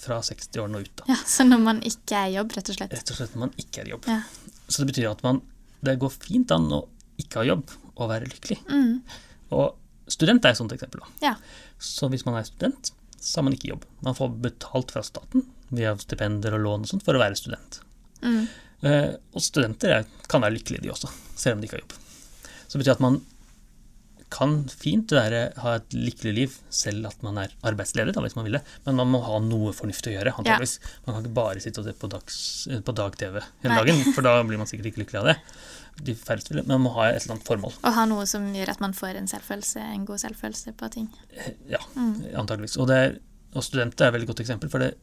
fra 0.00 0.18
60-årene 0.24 0.80
og 0.80 0.86
ut. 0.86 0.92
da. 1.00 1.08
ja. 1.12 1.18
Så 1.26 1.46
når 1.46 1.62
man 1.62 1.80
ikke 1.86 2.18
er 2.18 2.32
i 2.32 2.36
jobb, 2.36 2.52
rett 2.56 2.70
og 2.72 2.78
slett. 2.78 2.94
Rett 2.96 3.12
og 3.12 3.18
slett 3.20 3.34
når 3.36 3.44
man 3.46 3.54
ikke 3.62 3.82
er 3.82 3.90
i 3.90 3.94
jobb. 3.94 4.08
Ja. 4.10 4.20
Så 4.66 4.82
det 4.82 4.90
betyr 4.90 5.10
at 5.12 5.22
man, 5.26 5.40
det 5.86 5.98
går 6.02 6.12
fint 6.14 6.52
an 6.54 6.68
å 6.74 6.82
ikke 7.22 7.40
ha 7.40 7.48
jobb 7.52 7.72
og 7.94 8.10
være 8.10 8.28
lykkelig. 8.28 8.58
Mm. 8.68 8.98
Og 9.56 10.12
student 10.12 10.44
er 10.44 10.54
et 10.54 10.60
sånt 10.60 10.74
eksempel. 10.74 11.02
da. 11.04 11.30
Ja. 11.30 11.34
Så 11.78 12.10
hvis 12.12 12.26
man 12.26 12.38
er 12.38 12.48
student, 12.48 12.92
så 13.16 13.40
har 13.40 13.46
man 13.46 13.56
ikke 13.56 13.72
jobb. 13.72 13.86
Man 14.04 14.16
får 14.18 14.34
betalt 14.44 14.92
fra 14.94 15.02
staten 15.06 15.46
via 15.74 15.94
stipender 15.98 16.54
og 16.56 16.62
lån 16.66 16.84
og 16.86 16.90
sånt 16.90 17.06
for 17.06 17.16
å 17.16 17.22
være 17.22 17.38
student. 17.38 17.80
Mm. 18.22 18.44
Eh, 18.86 19.12
og 19.32 19.42
studenter 19.42 19.94
er, 20.00 20.10
kan 20.30 20.44
være 20.44 20.58
lykkelige 20.58 20.84
de 20.84 20.92
også, 20.92 21.10
selv 21.38 21.56
om 21.56 21.62
de 21.62 21.68
ikke 21.68 21.78
har 21.78 21.86
jobb. 21.86 21.96
Så 22.66 22.76
det 22.76 22.82
betyr 22.82 22.96
at 22.96 23.04
man 23.06 23.18
kan 24.30 24.64
fint 24.68 25.12
være, 25.14 25.52
ha 25.62 25.76
et 25.78 25.94
lykkelig 25.94 26.32
liv 26.34 26.54
selv 26.74 27.06
at 27.06 27.20
man 27.22 27.38
er 27.38 27.52
arbeidsledig, 27.66 28.12
da, 28.16 28.20
hvis 28.24 28.34
man 28.36 28.44
vil 28.48 28.56
det, 28.58 28.62
men 28.86 28.96
man 28.98 29.10
må 29.12 29.20
ha 29.22 29.38
noe 29.44 29.70
fornuftig 29.76 30.12
å 30.12 30.16
gjøre. 30.18 30.32
antageligvis. 30.40 30.78
Man 31.06 31.14
kan 31.14 31.22
ikke 31.24 31.36
bare 31.38 31.62
sitte 31.62 31.80
og 31.82 31.86
se 31.86 31.94
på, 31.94 32.10
eh, 32.74 32.80
på 32.82 32.94
dag-TV 32.98 33.38
hele 33.62 33.78
dagen, 33.78 34.02
for 34.16 34.26
da 34.26 34.34
blir 34.48 34.58
man 34.58 34.66
sikkert 34.66 34.90
ikke 34.90 35.04
lykkelig 35.04 35.20
av 35.22 35.28
det. 35.30 35.36
De 36.06 36.14
færreste 36.18 36.52
vil 36.52 36.60
men 36.66 36.74
man 36.76 36.88
må 36.88 36.94
ha 36.98 37.06
et 37.08 37.22
eller 37.22 37.36
annet 37.36 37.46
formål. 37.48 37.78
Og 37.82 37.94
ha 37.96 38.04
noe 38.10 38.26
som 38.28 38.50
gjør 38.52 38.74
at 38.74 38.82
man 38.84 38.92
får 38.92 39.16
en 39.22 39.30
en 39.30 40.04
god 40.04 40.18
selvfølelse 40.20 40.74
på 40.76 40.90
ting. 40.90 41.08
Ja, 41.70 41.78
Mm. 41.94 42.34
antageligvis. 42.34 42.76
Og, 42.78 42.90
er, 42.90 43.18
og 43.54 43.62
studenter 43.62 44.04
er 44.04 44.08
et 44.08 44.14
veldig 44.18 44.28
godt 44.34 44.40
eksempel, 44.44 44.68
for 44.68 44.78
det, 44.80 44.94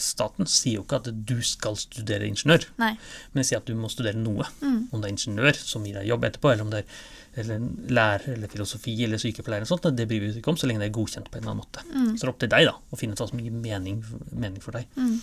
staten 0.00 0.48
sier 0.48 0.78
jo 0.78 0.84
ikke 0.86 1.00
at 1.02 1.10
du 1.12 1.36
skal 1.44 1.76
studere 1.80 2.28
ingeniør, 2.28 2.64
Nei. 2.80 2.94
men 3.34 3.44
sier 3.44 3.60
at 3.60 3.68
du 3.68 3.74
må 3.78 3.90
studere 3.92 4.18
noe. 4.18 4.46
Mm. 4.62 4.86
Om 4.90 5.02
det 5.02 5.08
er 5.08 5.14
ingeniør 5.16 5.58
som 5.58 5.84
gir 5.86 5.98
deg 5.98 6.08
jobb 6.08 6.28
etterpå, 6.28 6.52
eller 6.52 6.66
om 6.66 6.72
det 6.72 6.84
er 6.84 7.02
eller 7.32 7.62
lærer 7.88 8.34
eller 8.34 8.50
filosofi 8.52 8.92
eller 9.06 9.20
sykepleier, 9.20 9.62
eller 9.62 9.68
sånt, 9.70 9.86
det 9.96 10.04
bryr 10.08 10.20
vi 10.20 10.30
oss 10.32 10.38
ikke 10.40 10.52
om 10.52 10.58
så 10.60 10.68
lenge 10.68 10.82
det 10.82 10.90
er 10.90 10.96
godkjent 10.98 11.30
på 11.32 11.38
en 11.38 11.46
eller 11.46 11.54
annen 11.54 11.64
måte. 11.64 11.84
Mm. 11.88 12.10
Så 12.10 12.20
det 12.20 12.26
er 12.26 12.32
opp 12.32 12.42
til 12.42 12.52
deg 12.52 12.66
da, 12.68 12.74
å 12.76 12.98
finne 13.00 13.16
ut 13.16 13.22
hva 13.22 13.28
som 13.30 13.40
gir 13.40 13.54
mening, 13.56 14.02
mening 14.36 14.64
for 14.64 14.76
deg. 14.76 14.98
Mm. 15.00 15.14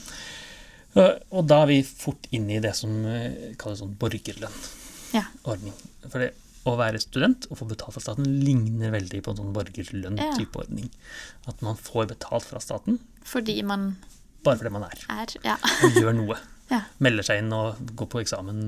Og, 0.98 1.20
og 1.38 1.48
da 1.52 1.62
er 1.64 1.70
vi 1.70 1.80
fort 1.86 2.26
inne 2.34 2.58
i 2.58 2.62
det 2.64 2.74
som 2.80 2.96
eh, 3.06 3.54
kalles 3.62 3.84
sånn 3.84 3.94
borgerlønn-ordning. 4.02 5.76
Ja. 5.78 6.08
For 6.10 6.26
det, 6.26 6.32
å 6.68 6.74
være 6.80 7.02
student 7.02 7.46
og 7.50 7.62
få 7.62 7.70
betalt 7.70 7.96
fra 7.96 8.04
staten 8.04 8.26
ligner 8.44 8.92
veldig 8.94 9.22
på 9.24 9.34
en 9.34 9.44
sånn 9.44 9.54
borgerlønn-type 9.56 10.64
ordning. 10.66 10.90
At 11.50 11.62
man 11.66 11.78
får 11.78 12.10
betalt 12.16 12.50
fra 12.50 12.62
staten 12.64 12.98
Fordi 13.28 13.62
man 13.66 13.92
bare 14.46 14.58
fordi 14.62 14.72
man 14.74 14.86
er, 14.88 15.04
er 15.10 15.34
Ja. 15.46 15.58
og 15.84 16.00
gjør 16.00 16.16
noe. 16.22 16.40
Ja. 16.70 16.84
Melder 17.02 17.26
seg 17.26 17.40
inn 17.42 17.48
og 17.50 17.80
går 17.98 18.06
på 18.14 18.20
eksamen 18.22 18.60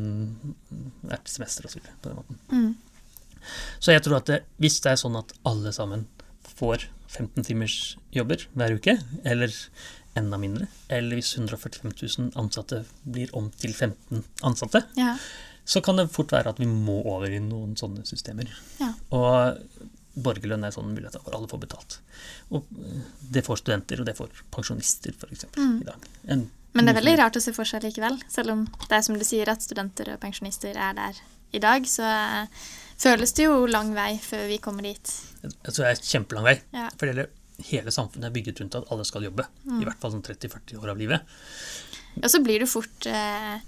hvert 1.06 1.28
semester 1.30 1.68
osv. 1.70 1.84
på 2.02 2.10
den 2.10 2.16
måten. 2.18 2.40
Mm. 2.50 2.72
Så 3.78 3.94
jeg 3.94 4.02
tror 4.02 4.16
at 4.18 4.26
det, 4.32 4.40
hvis 4.58 4.80
det 4.82 4.90
er 4.96 4.98
sånn 4.98 5.20
at 5.20 5.30
alle 5.46 5.70
sammen 5.76 6.08
får 6.58 6.88
15 7.12 7.46
timers 7.46 7.76
jobber 8.10 8.48
hver 8.58 8.74
uke, 8.74 8.96
eller 9.22 9.54
enda 10.18 10.40
mindre, 10.42 10.66
eller 10.90 11.20
hvis 11.20 11.36
145 11.38 11.94
000 11.94 12.34
ansatte 12.42 12.82
blir 13.06 13.30
om 13.38 13.52
til 13.62 13.78
15 13.78 14.26
ansatte, 14.50 14.82
ja. 14.98 15.14
så 15.62 15.86
kan 15.86 16.02
det 16.02 16.10
fort 16.10 16.34
være 16.34 16.56
at 16.56 16.62
vi 16.64 16.66
må 16.72 17.04
over 17.06 17.30
i 17.30 17.38
noen 17.44 17.78
sånne 17.78 18.02
systemer. 18.10 18.50
Ja. 18.82 18.96
Og 19.14 19.62
borgerlønn 20.14 20.66
er 20.66 20.72
en 20.72 20.76
sånn 20.76 20.92
mulighet 20.92 21.20
hvor 21.24 21.36
alle 21.38 21.50
får 21.52 21.62
betalt. 21.64 22.00
Og 22.52 22.68
eh, 22.78 23.04
det 23.34 23.46
får 23.48 23.62
studenter, 23.64 24.02
og 24.02 24.10
det 24.10 24.16
får 24.18 24.44
pensjonister 24.54 25.16
f.eks. 25.16 25.48
Mm. 25.58 25.78
i 25.82 25.88
dag. 25.88 26.08
En 26.36 26.48
Men 26.76 26.88
det 26.88 26.94
er 26.94 27.00
veldig 27.02 27.18
rart 27.20 27.40
å 27.40 27.44
se 27.44 27.54
for 27.56 27.68
seg 27.68 27.86
likevel. 27.88 28.20
Selv 28.32 28.56
om 28.56 28.66
det 28.88 28.98
er 28.98 29.06
som 29.08 29.20
du 29.20 29.26
sier 29.28 29.52
at 29.52 29.64
studenter 29.64 30.14
og 30.14 30.22
pensjonister 30.24 30.76
er 30.76 30.96
der 30.98 31.22
i 31.52 31.60
dag, 31.64 31.88
så 31.88 32.08
eh, 32.08 32.66
føles 33.02 33.36
det 33.38 33.48
jo 33.48 33.66
lang 33.68 33.94
vei 33.96 34.16
før 34.24 34.48
vi 34.52 34.60
kommer 34.64 34.88
dit. 34.88 35.14
Jeg 35.42 35.72
tror 35.72 35.84
det 35.84 35.94
er 35.94 36.04
kjempelang 36.14 36.48
vei. 36.48 36.58
Ja. 36.76 36.90
For 37.00 37.12
hele, 37.12 37.28
hele 37.68 37.94
samfunnet 37.94 38.30
er 38.30 38.36
bygget 38.36 38.64
rundt 38.64 38.78
at 38.80 38.92
alle 38.94 39.08
skal 39.08 39.28
jobbe. 39.28 39.48
Mm. 39.66 39.82
I 39.82 39.90
hvert 39.90 40.04
fall 40.04 40.16
sånn 40.16 40.26
30-40 40.28 40.80
år 40.82 40.94
av 40.94 41.02
livet. 41.02 41.36
Og 42.22 42.28
så 42.32 42.42
blir 42.44 42.60
du 42.60 42.68
fort 42.68 43.08
eh, 43.08 43.62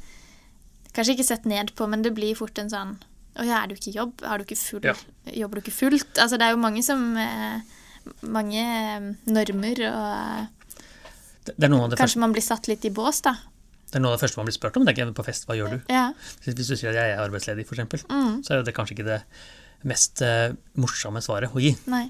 Kanskje 0.94 1.16
ikke 1.16 1.26
sett 1.26 1.46
ned 1.50 1.72
på, 1.74 1.88
men 1.90 2.04
det 2.06 2.12
blir 2.14 2.36
fort 2.38 2.60
en 2.62 2.68
sånn 2.70 2.92
Å 3.40 3.46
ja, 3.48 3.62
er 3.64 3.72
du 3.72 3.74
ikke 3.76 3.90
i 3.90 3.96
jobb? 3.98 4.22
Har 4.22 4.38
du 4.38 4.44
ikke 4.46 4.58
full, 4.60 4.84
Ja. 4.86 4.94
Jobber 5.34 5.58
du 5.58 5.64
ikke 5.64 5.74
fullt? 5.74 6.20
Altså, 6.22 6.38
det 6.38 6.46
er 6.48 6.52
jo 6.54 6.60
mange 6.62 6.84
som 6.86 7.02
eh, 7.18 7.62
Mange 8.28 8.60
eh, 8.62 9.08
normer, 9.32 9.80
og 9.90 10.68
Det, 11.48 11.56
det, 11.58 11.64
er 11.66 11.72
noe 11.72 11.88
det, 11.88 11.96
første, 11.96 12.02
kanskje 12.04 12.20
man 12.24 12.34
blir 12.36 12.44
satt 12.46 12.68
litt 12.68 12.86
i 12.86 12.92
bås, 12.94 13.22
da. 13.24 13.34
det 13.90 13.96
er 14.00 14.04
noe 14.04 14.12
av 14.14 14.18
det 14.20 14.24
første 14.26 14.38
man 14.40 14.48
blir 14.50 14.56
spurt 14.58 14.78
om. 14.80 14.86
tenker 14.86 15.06
jeg, 15.06 15.16
på 15.16 15.24
fest, 15.28 15.46
hva 15.48 15.56
gjør 15.58 15.74
du? 15.76 15.80
Ja. 15.92 16.06
Hvis 16.46 16.56
du 16.56 16.76
sier 16.76 16.92
at 16.92 17.00
jeg 17.00 17.14
er 17.16 17.22
arbeidsledig, 17.24 17.66
f.eks., 17.68 18.04
Mm. 18.10 18.42
så 18.44 18.54
er 18.58 18.64
det 18.68 18.74
kanskje 18.76 18.96
ikke 18.98 19.08
det 19.10 19.22
mest 19.84 20.22
eh, 20.24 20.54
morsomme 20.80 21.20
svaret 21.24 21.52
å 21.56 21.60
gi. 21.64 21.74
Nei. 21.92 22.06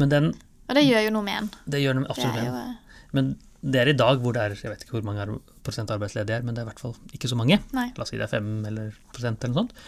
Men 0.00 0.08
den, 0.12 0.26
Og 0.68 0.74
det 0.76 0.84
gjør 0.86 1.04
jo 1.08 1.12
noe 1.16 1.24
med 1.26 1.38
en. 1.42 1.50
det 1.66 1.80
gjør 1.82 1.94
det 1.98 2.02
Det 2.06 2.10
absolutt. 2.14 2.36
er 2.36 2.50
med. 2.52 2.62
en. 2.62 2.76
Men 3.16 3.30
det 3.62 3.82
er 3.82 3.92
i 3.92 3.96
dag 3.98 4.18
hvor 4.22 4.34
det 4.36 4.42
er 4.42 4.56
jeg 4.56 4.72
vet 4.72 4.82
ikke 4.84 4.98
hvor 4.98 5.06
mange 5.06 5.38
prosent 5.66 5.90
arbeidsledige 5.94 6.40
er, 6.40 6.46
men 6.46 6.56
det 6.56 6.62
er 6.62 6.66
i 6.66 6.70
hvert 6.70 6.82
fall 6.82 6.96
ikke 7.16 7.30
så 7.30 7.38
mange. 7.38 7.60
Nei. 7.76 7.86
La 7.96 8.04
oss 8.04 8.12
si 8.12 8.18
det 8.20 8.26
er 8.28 8.34
5 8.36 8.50
eller 8.70 8.98
prosent 9.14 9.44
eller 9.44 9.54
noe 9.54 9.64
sånt. 9.64 9.86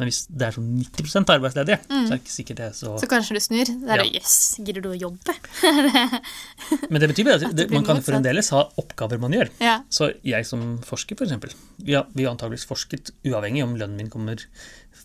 Men 0.00 0.08
hvis 0.08 0.22
det 0.32 0.46
er 0.46 0.54
sånn 0.56 0.68
90% 0.80 1.30
arbeidsledige, 1.34 1.76
så 1.84 1.98
er 1.98 2.06
det 2.08 2.16
ikke 2.22 2.32
sikkert 2.32 2.60
det 2.62 2.66
er 2.70 2.76
så 2.78 2.94
Så 3.02 3.08
kanskje 3.10 3.34
du 3.36 3.42
snur. 3.44 3.70
Da 3.82 3.98
er 3.98 4.00
det 4.00 4.14
jøss, 4.14 4.36
gidder 4.64 4.86
du 4.86 4.88
å 4.94 4.96
jobbe? 4.96 5.34
Men 6.92 7.02
det 7.02 7.10
betyr 7.10 7.28
at 7.34 7.44
det, 7.52 7.66
man 7.68 7.84
kan 7.84 8.00
fremdeles 8.06 8.48
ha 8.56 8.62
oppgaver 8.80 9.20
man 9.20 9.36
gjør. 9.36 9.50
Ja. 9.60 9.74
Så 9.92 10.08
jeg 10.24 10.48
som 10.48 10.78
forsker, 10.88 11.20
for 11.20 11.28
eksempel, 11.28 11.52
vi 11.84 11.98
har, 11.98 12.08
antakeligvis 12.16 12.64
forsket 12.70 13.12
uavhengig 13.28 13.66
om 13.66 13.76
lønnen 13.76 14.00
min 14.00 14.08
kommer 14.12 14.40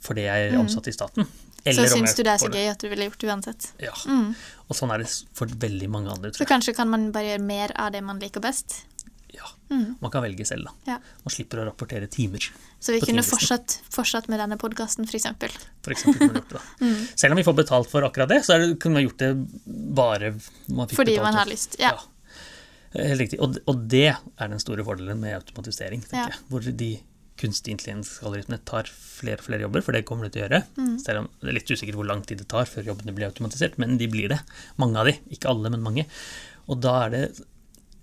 fordi 0.05 0.29
jeg 0.29 0.47
er 0.47 0.55
ansatt 0.61 0.87
i 0.87 0.95
staten. 0.95 1.27
Mm. 1.65 1.73
Så 1.73 1.85
syns 1.89 2.13
du 2.15 2.23
det 2.23 2.33
er 2.35 2.41
så 2.43 2.49
gøy 2.53 2.67
at 2.69 2.81
du 2.83 2.89
ville 2.91 3.07
gjort 3.09 3.21
det 3.23 3.29
uansett. 3.31 3.69
Ja. 3.81 3.93
Mm. 4.05 4.35
Og 4.69 4.77
sånn 4.77 4.91
er 4.93 5.01
det 5.01 5.07
for 5.33 5.49
veldig 5.49 5.87
mange 5.89 6.11
andre, 6.13 6.29
tror 6.29 6.43
jeg. 6.43 6.47
Så 6.47 6.51
kanskje 6.51 6.75
kan 6.77 6.91
man 6.91 7.07
bare 7.15 7.31
gjøre 7.33 7.45
mer 7.45 7.73
av 7.81 7.91
det 7.95 8.03
man 8.05 8.19
liker 8.21 8.43
best. 8.43 8.83
Ja. 9.33 9.49
Mm. 9.73 9.95
Man 9.99 10.11
kan 10.13 10.23
velge 10.23 10.45
selv, 10.47 10.69
da. 10.69 10.93
Ja. 10.93 10.97
Man 11.25 11.33
slipper 11.33 11.63
å 11.63 11.65
rapportere 11.67 12.07
timer. 12.11 12.45
Så 12.79 12.93
vi 12.93 13.01
kunne 13.01 13.23
fortsatt, 13.25 13.79
fortsatt 13.91 14.29
med 14.31 14.39
denne 14.39 14.57
podkasten, 14.61 15.09
f.eks. 15.09 15.25
Da. 15.33 16.61
Mm. 16.85 17.07
Selv 17.17 17.33
om 17.33 17.37
vi 17.39 17.43
får 17.47 17.53
betalt 17.57 17.89
for 17.89 18.05
akkurat 18.05 18.29
det, 18.29 18.43
så 18.45 18.55
er 18.55 18.61
det, 18.63 18.69
kunne 18.83 18.99
man 18.99 19.05
gjort 19.07 19.21
det 19.21 19.31
bare 19.97 20.31
man 20.69 20.87
fikk 20.89 20.99
Fordi 21.01 21.15
betalt 21.17 21.25
man 21.27 21.39
har 21.39 21.49
lyst. 21.49 21.77
Ja. 21.81 21.95
Helt 22.95 23.19
riktig. 23.25 23.41
Og, 23.43 23.57
og 23.67 23.83
det 23.91 24.07
er 24.13 24.47
den 24.53 24.61
store 24.61 24.85
fordelen 24.87 25.19
med 25.19 25.35
automatisering, 25.41 26.05
tenker 26.05 26.29
Ja. 26.29 26.29
jeg. 26.31 26.45
Hvor 26.51 26.69
de 26.83 26.91
kunstig 27.39 27.73
intelligens-algoritmene 27.75 28.61
tar 28.67 28.87
flere 28.87 29.41
og 29.41 29.47
flere 29.47 29.65
jobber, 29.65 29.83
for 29.83 29.95
det 29.95 30.05
kommer 30.07 30.27
de 30.27 30.35
til 30.35 30.43
å 30.43 30.45
gjøre. 30.45 30.61
Mm. 30.79 30.93
Selv 31.03 31.23
om 31.23 31.27
det 31.41 31.49
er 31.51 31.57
litt 31.57 31.71
usikkert 31.73 31.97
hvor 31.99 32.07
lang 32.07 32.23
tid 32.27 32.39
det 32.41 32.47
tar 32.51 32.69
før 32.69 32.87
jobbene 32.91 33.15
blir 33.15 33.27
automatisert, 33.27 33.75
men 33.81 33.97
de 33.99 34.07
blir 34.11 34.31
det. 34.31 34.39
Mange 34.81 35.01
av 35.01 35.09
de. 35.09 35.17
Ikke 35.35 35.51
alle, 35.51 35.71
men 35.73 35.83
mange. 35.83 36.07
Og 36.71 36.79
da 36.83 36.95
er 37.05 37.13
det 37.15 37.25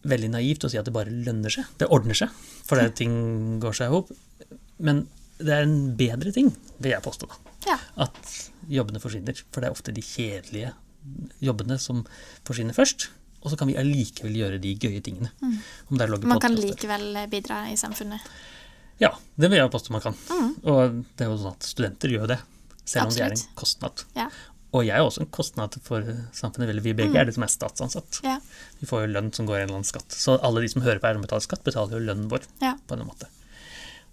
veldig 0.08 0.32
naivt 0.34 0.66
å 0.66 0.70
si 0.70 0.80
at 0.80 0.88
det 0.88 0.94
bare 0.94 1.12
lønner 1.12 1.54
seg. 1.54 1.70
Det 1.80 1.88
ordner 1.94 2.18
seg, 2.18 2.34
for 2.66 2.80
det 2.80 2.92
ting 3.00 3.16
går 3.62 3.78
seg 3.78 3.88
i 3.88 3.96
hop. 3.96 4.12
Men 4.82 5.06
det 5.42 5.56
er 5.56 5.66
en 5.66 5.80
bedre 5.98 6.34
ting, 6.34 6.52
vil 6.82 6.94
jeg 6.94 7.04
påstå, 7.04 7.30
da. 7.30 7.56
Ja. 7.72 7.78
At 8.04 8.20
jobbene 8.70 9.00
forsvinner. 9.02 9.38
For 9.50 9.62
det 9.62 9.70
er 9.70 9.76
ofte 9.76 9.94
de 9.94 10.04
kjedelige 10.04 10.74
jobbene 11.42 11.78
som 11.82 12.04
forsvinner 12.46 12.76
først. 12.76 13.08
Og 13.42 13.50
så 13.50 13.58
kan 13.58 13.66
vi 13.70 13.78
allikevel 13.78 14.36
gjøre 14.38 14.60
de 14.62 14.76
gøye 14.78 15.02
tingene. 15.02 15.32
Om 15.90 15.98
det 15.98 16.06
Mm. 16.08 16.28
Man 16.30 16.40
kan 16.40 16.54
likevel 16.54 17.16
bidra 17.30 17.64
i 17.72 17.76
samfunnet. 17.76 18.20
Ja, 19.02 19.10
det 19.40 19.50
vil 19.50 19.58
jeg 19.58 19.72
påstå 19.74 19.92
man 19.96 20.04
kan. 20.04 20.16
Mm. 20.30 20.48
Og 20.70 20.96
det 21.18 21.26
er 21.26 21.30
jo 21.32 21.38
sånn 21.42 21.56
at 21.56 21.66
studenter 21.66 22.12
gjør 22.14 22.30
det, 22.34 22.38
selv 22.84 23.08
om 23.10 23.14
de 23.16 23.22
er 23.26 23.34
en 23.34 23.44
kostnad. 23.58 24.04
Ja. 24.18 24.28
Og 24.72 24.86
jeg 24.88 24.96
er 24.96 25.04
også 25.04 25.20
en 25.26 25.28
kostnad 25.34 25.74
for 25.84 26.06
samfunnet. 26.32 26.70
Vel, 26.70 26.80
vi 26.80 26.94
begge 26.96 27.18
er 27.20 27.26
de 27.28 27.34
som 27.36 27.44
er 27.44 27.50
statsansatt. 27.52 28.22
Ja. 28.24 28.38
Vi 28.80 28.86
får 28.88 29.02
jo 29.04 29.10
lønn 29.12 29.28
som 29.36 29.44
går 29.48 29.58
i 29.58 29.60
en 29.60 29.66
eller 29.66 29.80
annen 29.82 29.88
skatt. 29.90 30.14
Så 30.16 30.38
alle 30.40 30.62
de 30.64 30.70
som 30.72 30.80
hører 30.86 31.02
på 31.02 31.10
og 31.12 31.26
betaler 31.26 31.44
skatt, 31.44 31.64
betaler 31.66 31.98
jo 31.98 32.06
lønnen 32.06 32.30
vår 32.32 32.46
Ja. 32.62 32.72
på 32.88 32.96
en 32.96 33.04
måte. 33.04 33.28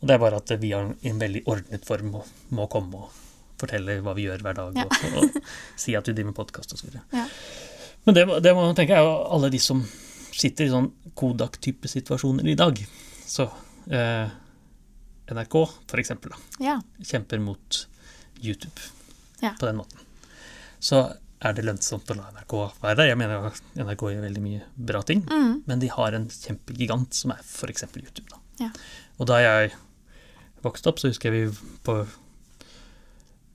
Og 0.01 0.07
det 0.09 0.15
er 0.15 0.21
bare 0.25 0.41
at 0.41 0.51
vi 0.59 0.71
har 0.73 0.89
en 0.91 1.19
veldig 1.23 1.43
ordnet 1.47 1.85
form 1.87 2.13
og 2.19 2.27
må 2.55 2.67
komme 2.71 3.05
og 3.05 3.15
fortelle 3.59 3.97
hva 4.03 4.13
vi 4.15 4.27
gjør 4.27 4.43
hver 4.43 4.55
dag, 4.59 4.75
Ja. 4.75 4.85
og, 4.87 5.23
og 5.23 5.41
si 5.85 5.95
at 5.95 6.07
vi 6.07 6.13
driver 6.17 6.31
med 6.33 6.39
podkast 6.41 6.75
osv. 6.75 6.91
Ja. 7.13 7.25
Men 8.05 8.15
det, 8.15 8.27
det 8.43 8.55
man 8.55 8.75
tenke 8.75 8.95
er 8.99 9.03
jo 9.07 9.15
alle 9.31 9.49
de 9.53 9.59
som 9.63 9.85
sitter 10.35 10.67
i 10.67 10.71
sånn 10.71 10.91
Kodak-type 11.19 11.87
situasjoner 11.91 12.47
i 12.47 12.55
dag. 12.59 12.79
Så 13.27 13.47
eh, 13.91 14.27
NRK, 15.35 15.55
eksempel, 15.99 16.31
ja. 16.59 16.79
kjemper 17.03 17.39
mot 17.43 17.85
YouTube 18.41 18.79
Ja. 19.41 19.53
på 19.59 19.65
den 19.69 19.77
måten. 19.77 19.99
Så 20.79 21.03
er 21.41 21.53
det 21.53 21.63
lønnsomt 21.63 22.09
å 22.11 22.15
la 22.17 22.29
NRK 22.35 22.55
være 22.81 22.95
der. 22.99 23.07
Jeg 23.13 23.17
mener 23.19 23.45
at 23.47 23.61
NRK 23.79 24.01
gjør 24.13 24.25
veldig 24.27 24.41
mye 24.43 24.61
bra 24.75 25.01
ting, 25.07 25.21
Mm. 25.23 25.61
men 25.67 25.79
de 25.79 25.87
har 25.87 26.13
en 26.13 26.25
kjempegigant 26.27 27.13
som 27.13 27.31
er 27.31 27.39
f.eks. 27.43 27.83
YouTube. 27.95 28.27
Da. 28.29 28.37
Ja. 28.59 28.69
Og 29.19 29.27
da 29.27 29.37
jeg 29.39 29.71
vokste 30.63 30.87
opp, 30.91 30.99
så 30.99 31.07
husker 31.07 31.31
jeg 31.31 31.49
vi 31.51 31.57
på, 31.83 31.95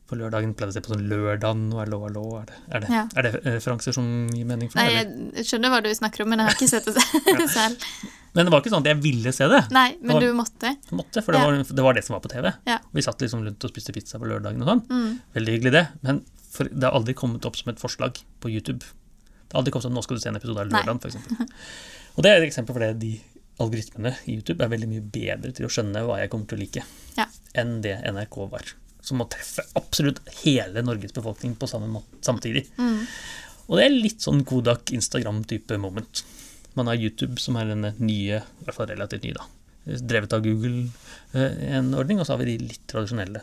på 0.09 0.17
lørdagen 0.17 0.55
pleide 0.57 0.73
å 0.73 0.77
se 0.77 0.81
på 0.85 0.95
sånn 0.95 1.09
Lørdagen 1.09 1.67
og 1.75 1.81
Hallo, 1.83 2.01
hallo. 2.07 2.25
Er 2.41 2.47
det, 2.47 2.55
er 2.71 2.81
det, 2.81 2.91
Ja. 2.91 3.09
er 3.17 3.23
det 3.23 3.33
referanser 3.45 3.93
som 3.93 4.29
gir 4.33 4.45
mening 4.49 4.71
for 4.71 4.79
Nei, 4.81 4.89
deg? 4.95 5.07
eller? 5.07 5.33
jeg 5.37 5.45
skjønner 5.51 5.69
hva 5.75 5.83
du 5.83 5.91
snakker 5.95 6.23
om, 6.25 6.29
men 6.31 6.39
jeg 6.39 6.49
har 6.49 6.55
ikke 6.55 6.69
sett 6.69 6.85
det 6.85 7.51
selv. 7.59 7.77
Men 8.35 8.47
det 8.47 8.51
var 8.53 8.61
ikke 8.63 8.71
sånn 8.73 8.83
at 8.83 8.89
jeg 8.91 9.01
ville 9.03 9.33
se 9.33 9.47
det. 9.49 9.61
Nei, 9.71 9.97
men 10.01 10.17
var- 10.17 10.21
du 10.25 10.33
måtte. 10.35 10.73
Måtte, 10.91 11.23
for 11.23 11.33
det, 11.33 11.41
Ja. 11.41 11.47
var, 11.47 11.63
det 11.63 11.85
var 11.87 11.95
det 11.95 12.05
som 12.05 12.15
var 12.15 12.21
på 12.21 12.31
TV. 12.33 12.53
Ja. 12.67 12.79
Vi 12.93 13.01
satt 13.03 13.19
liksom 13.23 13.45
rundt 13.47 13.63
og 13.65 13.71
spiste 13.71 13.93
pizza 13.95 14.19
på 14.19 14.27
lørdagen 14.27 14.61
og 14.63 14.69
sånn. 14.69 14.83
Mm. 14.89 15.21
Veldig 15.35 15.53
hyggelig 15.59 15.73
det. 15.73 15.89
Men 16.03 16.25
for, 16.51 16.65
det 16.65 16.83
har 16.83 16.93
aldri 16.99 17.15
kommet 17.15 17.45
opp 17.47 17.57
som 17.57 17.71
et 17.71 17.79
forslag 17.79 18.19
på 18.41 18.51
YouTube. 18.51 18.81
Det 18.81 19.53
har 19.55 19.61
aldri 19.63 19.71
kommet 19.71 19.87
sånn 19.87 19.95
'nå 19.95 20.03
skal 20.03 20.17
du 20.17 20.21
se 20.21 20.29
en 20.29 20.37
episode 20.37 20.59
av. 20.59 20.67
Lørdagen', 20.69 20.99
f.eks. 21.01 21.17
Og 22.17 22.23
det 22.23 22.31
er 22.31 22.43
et 22.43 22.49
eksempel 22.51 22.75
på 22.75 22.79
det 22.81 22.99
de 22.99 23.21
algoritmene 23.61 24.17
i 24.27 24.35
YouTube 24.35 24.61
er 24.65 24.69
veldig 24.69 24.89
mye 24.89 25.01
bedre 25.15 25.53
til 25.55 25.67
å 25.67 25.71
skjønne 25.71 26.03
hva 26.05 26.19
jeg 26.19 26.31
kommer 26.31 26.47
til 26.49 26.59
å 26.59 26.61
like, 26.61 26.83
Ja. 27.17 27.27
enn 27.55 27.81
det 27.83 28.03
NRK 28.05 28.51
var. 28.51 28.63
Som 29.01 29.19
må 29.19 29.29
treffe 29.31 29.63
absolutt 29.77 30.19
hele 30.43 30.83
Norges 30.83 31.13
befolkning 31.13 31.55
på 31.57 31.69
samme 31.69 31.87
måte 31.89 32.19
samtidig. 32.21 32.67
Mm. 32.79 33.07
Og 33.69 33.79
det 33.79 33.85
er 33.87 33.91
litt 33.91 34.19
sånn 34.21 34.45
Kodak 34.45 34.87
Instagram-type 34.93 35.79
moment. 35.79 36.23
Man 36.75 36.91
har 36.91 36.99
YouTube, 36.99 37.39
som 37.43 37.59
er 37.59 37.71
denne 37.71 37.93
nye, 38.01 38.41
i 38.43 38.67
hvert 38.67 38.77
fall 38.77 38.91
relativt 38.91 39.27
nye, 39.27 39.37
da. 39.37 39.49
Drevet 39.85 40.33
av 40.33 40.45
Google, 40.45 40.89
eh, 41.37 41.59
en 41.79 41.93
ordning, 41.95 42.21
og 42.21 42.27
så 42.27 42.35
har 42.35 42.43
vi 42.43 42.53
de 42.53 42.71
litt 42.71 42.87
tradisjonelle 42.91 43.43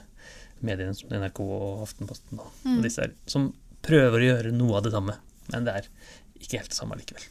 mediene 0.66 0.96
som 0.98 1.12
NRK 1.14 1.44
og 1.44 1.86
Aftenposten 1.86 2.42
og, 2.42 2.50
og 2.66 2.82
disse 2.86 3.06
her, 3.06 3.14
som 3.30 3.52
prøver 3.86 4.18
å 4.20 4.28
gjøre 4.28 4.56
noe 4.56 4.78
av 4.78 4.86
det 4.86 4.94
samme, 4.94 5.16
men 5.54 5.68
det 5.68 5.78
er 5.78 5.88
ikke 6.42 6.60
helt 6.62 6.74
det 6.74 6.78
samme 6.78 6.98
likevel. 7.00 7.30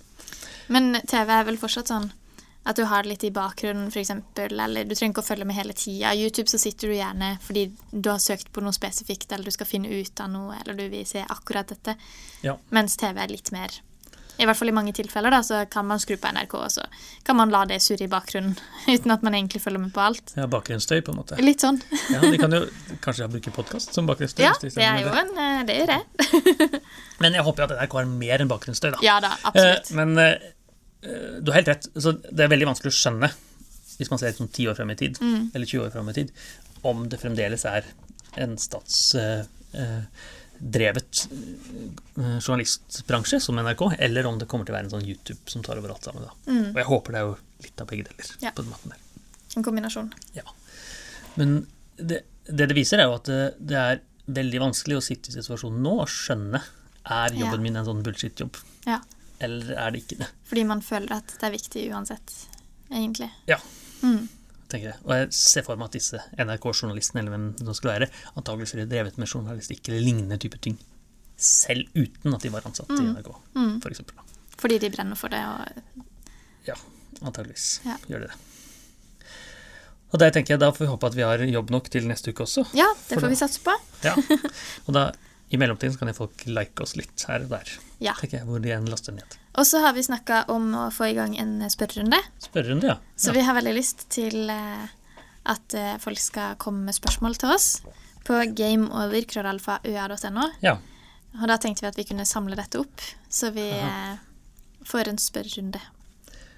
Men 0.71 0.97
TV 1.11 1.35
er 1.35 1.47
vel 1.49 1.59
fortsatt 1.59 1.91
sånn 1.91 2.11
at 2.69 2.77
du 2.77 2.85
har 2.85 3.03
det 3.03 3.15
litt 3.15 3.25
i 3.25 3.33
bakgrunnen, 3.35 3.89
f.eks., 3.89 4.11
eller 4.37 4.85
du 4.85 4.93
trenger 4.95 5.15
ikke 5.15 5.23
å 5.25 5.27
følge 5.31 5.47
med 5.49 5.57
hele 5.57 5.75
tida. 5.75 6.13
YouTube 6.15 6.51
så 6.53 6.61
sitter 6.61 6.91
du 6.91 6.97
gjerne 6.99 7.33
fordi 7.43 7.71
du 7.91 8.11
har 8.11 8.21
søkt 8.21 8.51
på 8.53 8.63
noe 8.63 8.77
spesifikt, 8.77 9.33
eller 9.33 9.49
du 9.49 9.55
skal 9.55 9.69
finne 9.69 9.89
ut 9.89 10.21
av 10.21 10.29
noe, 10.33 10.59
eller 10.61 10.77
du 10.77 10.85
vil 10.93 11.07
se 11.09 11.25
akkurat 11.25 11.73
dette. 11.73 11.97
Ja. 12.45 12.59
Mens 12.75 12.99
TV 13.01 13.23
er 13.23 13.33
litt 13.33 13.49
mer 13.55 13.81
I 14.41 14.47
hvert 14.49 14.57
fall 14.57 14.71
i 14.71 14.75
mange 14.75 14.93
tilfeller, 14.97 15.31
da, 15.35 15.43
så 15.45 15.59
kan 15.71 15.85
man 15.89 16.01
skru 16.01 16.15
på 16.17 16.31
NRK, 16.33 16.55
og 16.57 16.71
så 16.73 16.85
kan 17.29 17.37
man 17.37 17.51
la 17.53 17.61
det 17.69 17.77
surre 17.85 18.07
i 18.07 18.11
bakgrunnen 18.11 18.55
uten 18.95 19.13
at 19.13 19.25
man 19.27 19.37
egentlig 19.37 19.61
følger 19.61 19.83
med 19.83 19.93
på 19.93 20.01
alt. 20.01 20.33
Ja, 20.39 20.47
bakgrunnsstøy, 20.51 21.03
på 21.05 21.13
en 21.13 21.19
måte. 21.21 21.37
Litt 21.45 21.61
sånn. 21.65 21.81
Ja, 22.15 22.23
De 22.25 22.39
kan 22.41 22.57
jo 22.57 22.63
kanskje 23.05 23.29
bruke 23.35 23.53
podkast 23.55 23.93
som 23.97 24.09
bakgrunnsstøy. 24.09 24.47
Ja, 24.47 24.55
det 24.63 24.73
er 24.87 25.03
jo 25.05 25.13
en 25.13 25.35
eh, 25.37 25.61
Det 25.69 25.77
er 25.83 25.93
det. 25.93 26.01
Men 27.21 27.37
jeg 27.37 27.45
håper 27.45 27.63
jo 27.63 27.69
at 27.69 27.77
NRK 27.85 27.99
har 28.01 28.09
mer 28.15 28.41
enn 28.47 28.51
bakgrunnsstøy, 28.51 28.91
da. 28.97 29.03
Ja 29.05 29.19
da, 29.21 29.35
absolutt. 29.45 29.93
Eh, 29.93 29.97
men 30.01 30.17
eh, 30.25 30.49
eh, 31.05 31.37
du 31.45 31.53
har 31.53 31.61
helt 31.61 31.69
rett. 31.75 31.91
Så 32.01 32.15
det 32.23 32.47
er 32.47 32.53
veldig 32.55 32.71
vanskelig 32.73 32.95
å 32.95 32.97
skjønne, 32.97 33.29
hvis 34.01 34.09
man 34.13 34.23
ser 34.23 34.33
liksom 34.33 34.49
10 34.49 34.71
år 34.73 34.81
frem 34.81 34.95
i 34.95 34.97
tid, 35.05 35.21
Mm. 35.21 35.51
eller 35.53 35.69
20 35.69 35.85
år 35.85 35.93
frem 35.99 36.09
i 36.09 36.17
tid, 36.17 36.33
om 36.89 37.05
det 37.13 37.21
fremdeles 37.21 37.67
er 37.69 37.85
en 38.41 38.57
stats... 38.57 39.03
eh, 39.21 39.45
journalistbransje 42.41 43.41
som 43.41 43.57
NRK, 43.57 43.83
eller 43.99 44.27
om 44.27 44.39
det 44.39 44.47
kommer 44.51 44.65
til 44.69 44.75
å 44.75 44.79
være 44.79 44.89
en 44.89 44.95
sånn 44.97 45.07
YouTube 45.07 45.41
som 45.51 45.63
tar 45.67 45.79
over 45.81 45.95
alt 45.95 46.05
sammen. 46.05 46.27
Da. 46.27 46.35
Mm. 46.53 46.67
Og 46.73 46.81
jeg 46.83 46.89
håper 46.91 47.13
det 47.17 47.21
er 47.21 47.29
jo 47.29 47.37
litt 47.67 47.81
av 47.85 47.91
begge 47.91 48.09
deler. 48.11 48.33
Ja. 48.45 48.53
på 48.57 48.63
den 48.65 48.73
måten 48.73 48.95
der. 48.95 48.99
En 49.57 49.67
kombinasjon. 49.67 50.11
Ja. 50.37 50.45
Men 51.41 51.57
det, 51.97 52.23
det 52.47 52.69
det 52.71 52.77
viser, 52.77 53.01
er 53.03 53.09
jo 53.11 53.17
at 53.19 53.31
det, 53.31 53.41
det 53.59 53.79
er 53.81 54.03
veldig 54.31 54.61
vanskelig 54.63 54.99
å 55.01 55.03
sitte 55.05 55.33
i 55.33 55.35
situasjonen 55.39 55.81
nå 55.83 55.97
og 56.05 56.11
skjønne 56.13 56.61
er 57.11 57.33
jobben 57.35 57.59
Ja. 57.59 57.65
min 57.65 57.77
en 57.81 57.89
sånn 57.89 58.03
bullshit-jobb, 58.07 58.59
Ja. 58.87 59.01
eller 59.41 59.73
er 59.75 59.91
det 59.95 60.05
ikke 60.05 60.19
det. 60.21 60.29
Fordi 60.47 60.65
man 60.69 60.83
føler 60.85 61.17
at 61.17 61.33
det 61.41 61.49
er 61.49 61.55
viktig 61.57 61.87
uansett, 61.91 62.35
egentlig. 62.93 63.31
Ja. 63.51 63.57
Mm. 64.05 64.29
Tenker 64.71 64.93
jeg. 64.93 64.99
Og 65.05 65.13
jeg 65.17 65.29
ser 65.37 65.63
for 65.67 65.77
meg 65.81 65.91
at 65.91 65.97
disse 65.99 66.21
NRK-journalistene 66.39 67.21
eller 67.25 67.35
hvem 67.35 67.47
det 67.59 67.77
skulle 67.77 67.97
være, 67.99 68.09
antakeligvis 68.37 68.75
ville 68.77 68.89
drevet 68.91 69.19
med 69.19 69.29
journalistikk 69.29 69.89
eller 69.91 70.01
lignende 70.07 70.39
type 70.43 70.59
ting. 70.63 70.79
Selv 71.41 71.89
uten 71.97 72.35
at 72.37 72.43
de 72.45 72.51
var 72.53 72.67
ansatt 72.69 72.91
i 72.97 73.03
NRK, 73.07 73.31
Mm. 73.57 73.81
for 73.83 73.91
eksempel. 73.91 74.15
Fordi 74.61 74.79
de 74.79 74.91
brenner 74.91 75.17
for 75.17 75.29
det. 75.29 75.41
Og, 75.41 76.05
Ja. 76.67 76.75
Antageligvis 77.23 77.81
Ja. 77.85 77.97
gjør 78.09 78.21
de 78.21 78.27
det. 78.29 78.37
Og 80.13 80.19
der 80.19 80.31
tenker 80.35 80.55
jeg 80.57 80.61
da 80.61 80.71
får 80.75 80.85
vi 80.87 80.91
håpe 80.91 81.07
at 81.07 81.15
vi 81.15 81.23
har 81.23 81.39
jobb 81.39 81.71
nok 81.71 81.89
til 81.93 82.07
neste 82.11 82.33
uke 82.33 82.43
også. 82.43 82.65
Ja, 82.75 82.89
det 83.09 83.19
får 83.19 83.29
da. 83.29 83.29
vi 83.29 83.39
satse 83.39 83.61
på. 83.63 83.75
Ja. 84.03 84.15
Og 84.89 84.95
da 84.97 85.13
i 85.51 85.57
mellomtiden 85.57 85.95
så 85.95 85.99
kan 86.03 86.13
folk 86.15 86.45
like 86.47 86.83
oss 86.83 86.97
litt 86.99 87.25
her 87.29 87.45
og 87.47 87.49
der, 87.51 87.71
Ja. 88.01 88.13
tenker 88.19 88.39
jeg, 88.41 88.47
hvor 88.47 88.61
de 88.63 88.71
enn 88.75 88.87
laster 88.91 89.13
ned. 89.15 89.37
Og 89.61 89.67
så 89.69 89.83
har 89.85 89.93
vi 89.93 90.03
snakka 90.05 90.47
om 90.49 90.71
å 90.73 90.87
få 90.95 91.11
i 91.11 91.17
gang 91.19 91.35
en 91.37 91.59
spørrerunde. 91.69 92.17
Spørrerunde, 92.41 92.95
ja. 92.95 92.97
Så 93.13 93.29
ja. 93.29 93.37
vi 93.37 93.45
har 93.45 93.59
veldig 93.59 93.75
lyst 93.77 94.07
til 94.13 94.49
eh, 94.49 94.87
at 95.53 95.77
eh, 95.77 95.99
folk 96.01 96.21
skal 96.21 96.57
komme 96.61 96.87
med 96.87 96.97
spørsmål 96.97 97.37
til 97.41 97.53
oss 97.53 97.67
på 98.25 98.39
gameover.ua.no. 98.57 100.47
ja. 100.65 100.79
Og 101.39 101.47
da 101.47 101.61
tenkte 101.63 101.85
vi 101.85 101.91
at 101.93 101.99
vi 102.01 102.05
kunne 102.09 102.25
samle 102.27 102.57
dette 102.59 102.81
opp, 102.81 103.05
så 103.31 103.53
vi 103.55 103.69
Aha. 103.71 104.17
får 104.89 105.13
en 105.13 105.21
spørrerunde. 105.21 105.79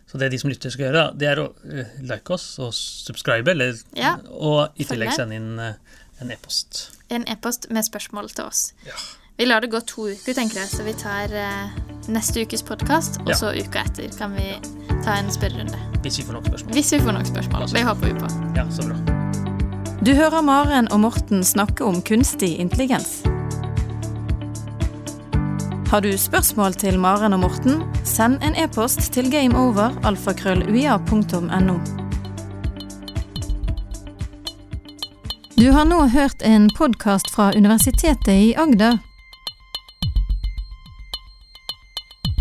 Så 0.09 0.21
det 0.21 0.31
de 0.33 0.39
som 0.41 0.49
lytter 0.49 0.73
skal 0.73 0.87
gjøre, 0.87 1.03
det 1.19 1.29
er 1.29 1.43
å 1.43 1.49
eh, 1.69 1.91
like 2.07 2.33
oss 2.33 2.47
og 2.63 2.71
subscribe, 2.77 3.51
eller, 3.53 3.77
Ja, 3.99 4.15
og 4.31 4.79
i 4.81 4.87
tillegg 4.89 5.13
sende 5.17 5.37
inn 5.41 5.59
eh, 5.61 5.99
en 6.23 6.33
e-post. 6.33 6.87
En 7.13 7.27
e-post 7.29 7.69
med 7.75 7.85
spørsmål 7.85 8.31
til 8.33 8.47
oss. 8.47 8.71
Ja. 8.87 8.97
Vi 9.43 9.47
lar 9.47 9.61
det 9.61 9.67
gå 9.67 9.81
to 9.81 10.09
uker, 10.09 10.35
tenker 10.39 10.59
jeg, 10.61 10.69
så 10.71 10.83
vi 10.87 10.93
tar 10.95 11.33
eh, 11.35 11.67
neste 12.15 12.45
ukes 12.47 12.63
podkast, 12.63 13.17
og 13.25 13.29
Ja. 13.33 13.35
så 13.35 13.49
uka 13.51 13.81
etter 13.83 14.07
kan 14.15 14.31
vi 14.39 14.45
ta 15.03 15.17
en 15.19 15.31
spørrerunde. 15.35 15.75
Hvis 16.05 16.19
vi 16.21 16.25
får 16.29 16.33
nok 16.37 16.47
spørsmål. 16.47 16.73
Hvis 16.77 16.93
vi 16.93 16.99
får 17.03 17.13
nok 17.17 17.27
spørsmål. 17.27 17.65
Det 17.73 17.83
håper 17.89 18.07
vi 18.07 18.13
på. 18.21 18.27
Ja, 18.55 18.65
så 18.71 18.83
bra. 18.87 18.95
Du 20.07 20.13
hører 20.15 20.43
Maren 20.47 20.87
og 20.93 21.01
Morten 21.01 21.43
snakke 21.45 21.83
om 21.85 21.99
kunstig 22.03 22.53
intelligens. 22.63 23.23
Har 25.91 26.01
du 26.07 26.13
spørsmål 26.19 26.75
til 26.79 26.99
Maren 27.03 27.33
og 27.35 27.41
Morten, 27.41 27.83
send 28.05 28.39
en 28.47 28.55
e-post 28.55 29.11
til 29.13 29.27
gameover.alfakrølluia.no. 29.31 31.79
Du 35.59 35.71
har 35.73 35.85
nå 35.85 36.01
hørt 36.15 36.43
en 36.43 36.71
podkast 36.79 37.31
fra 37.35 37.51
Universitetet 37.57 38.29
i 38.39 38.55
Agder. 38.55 38.99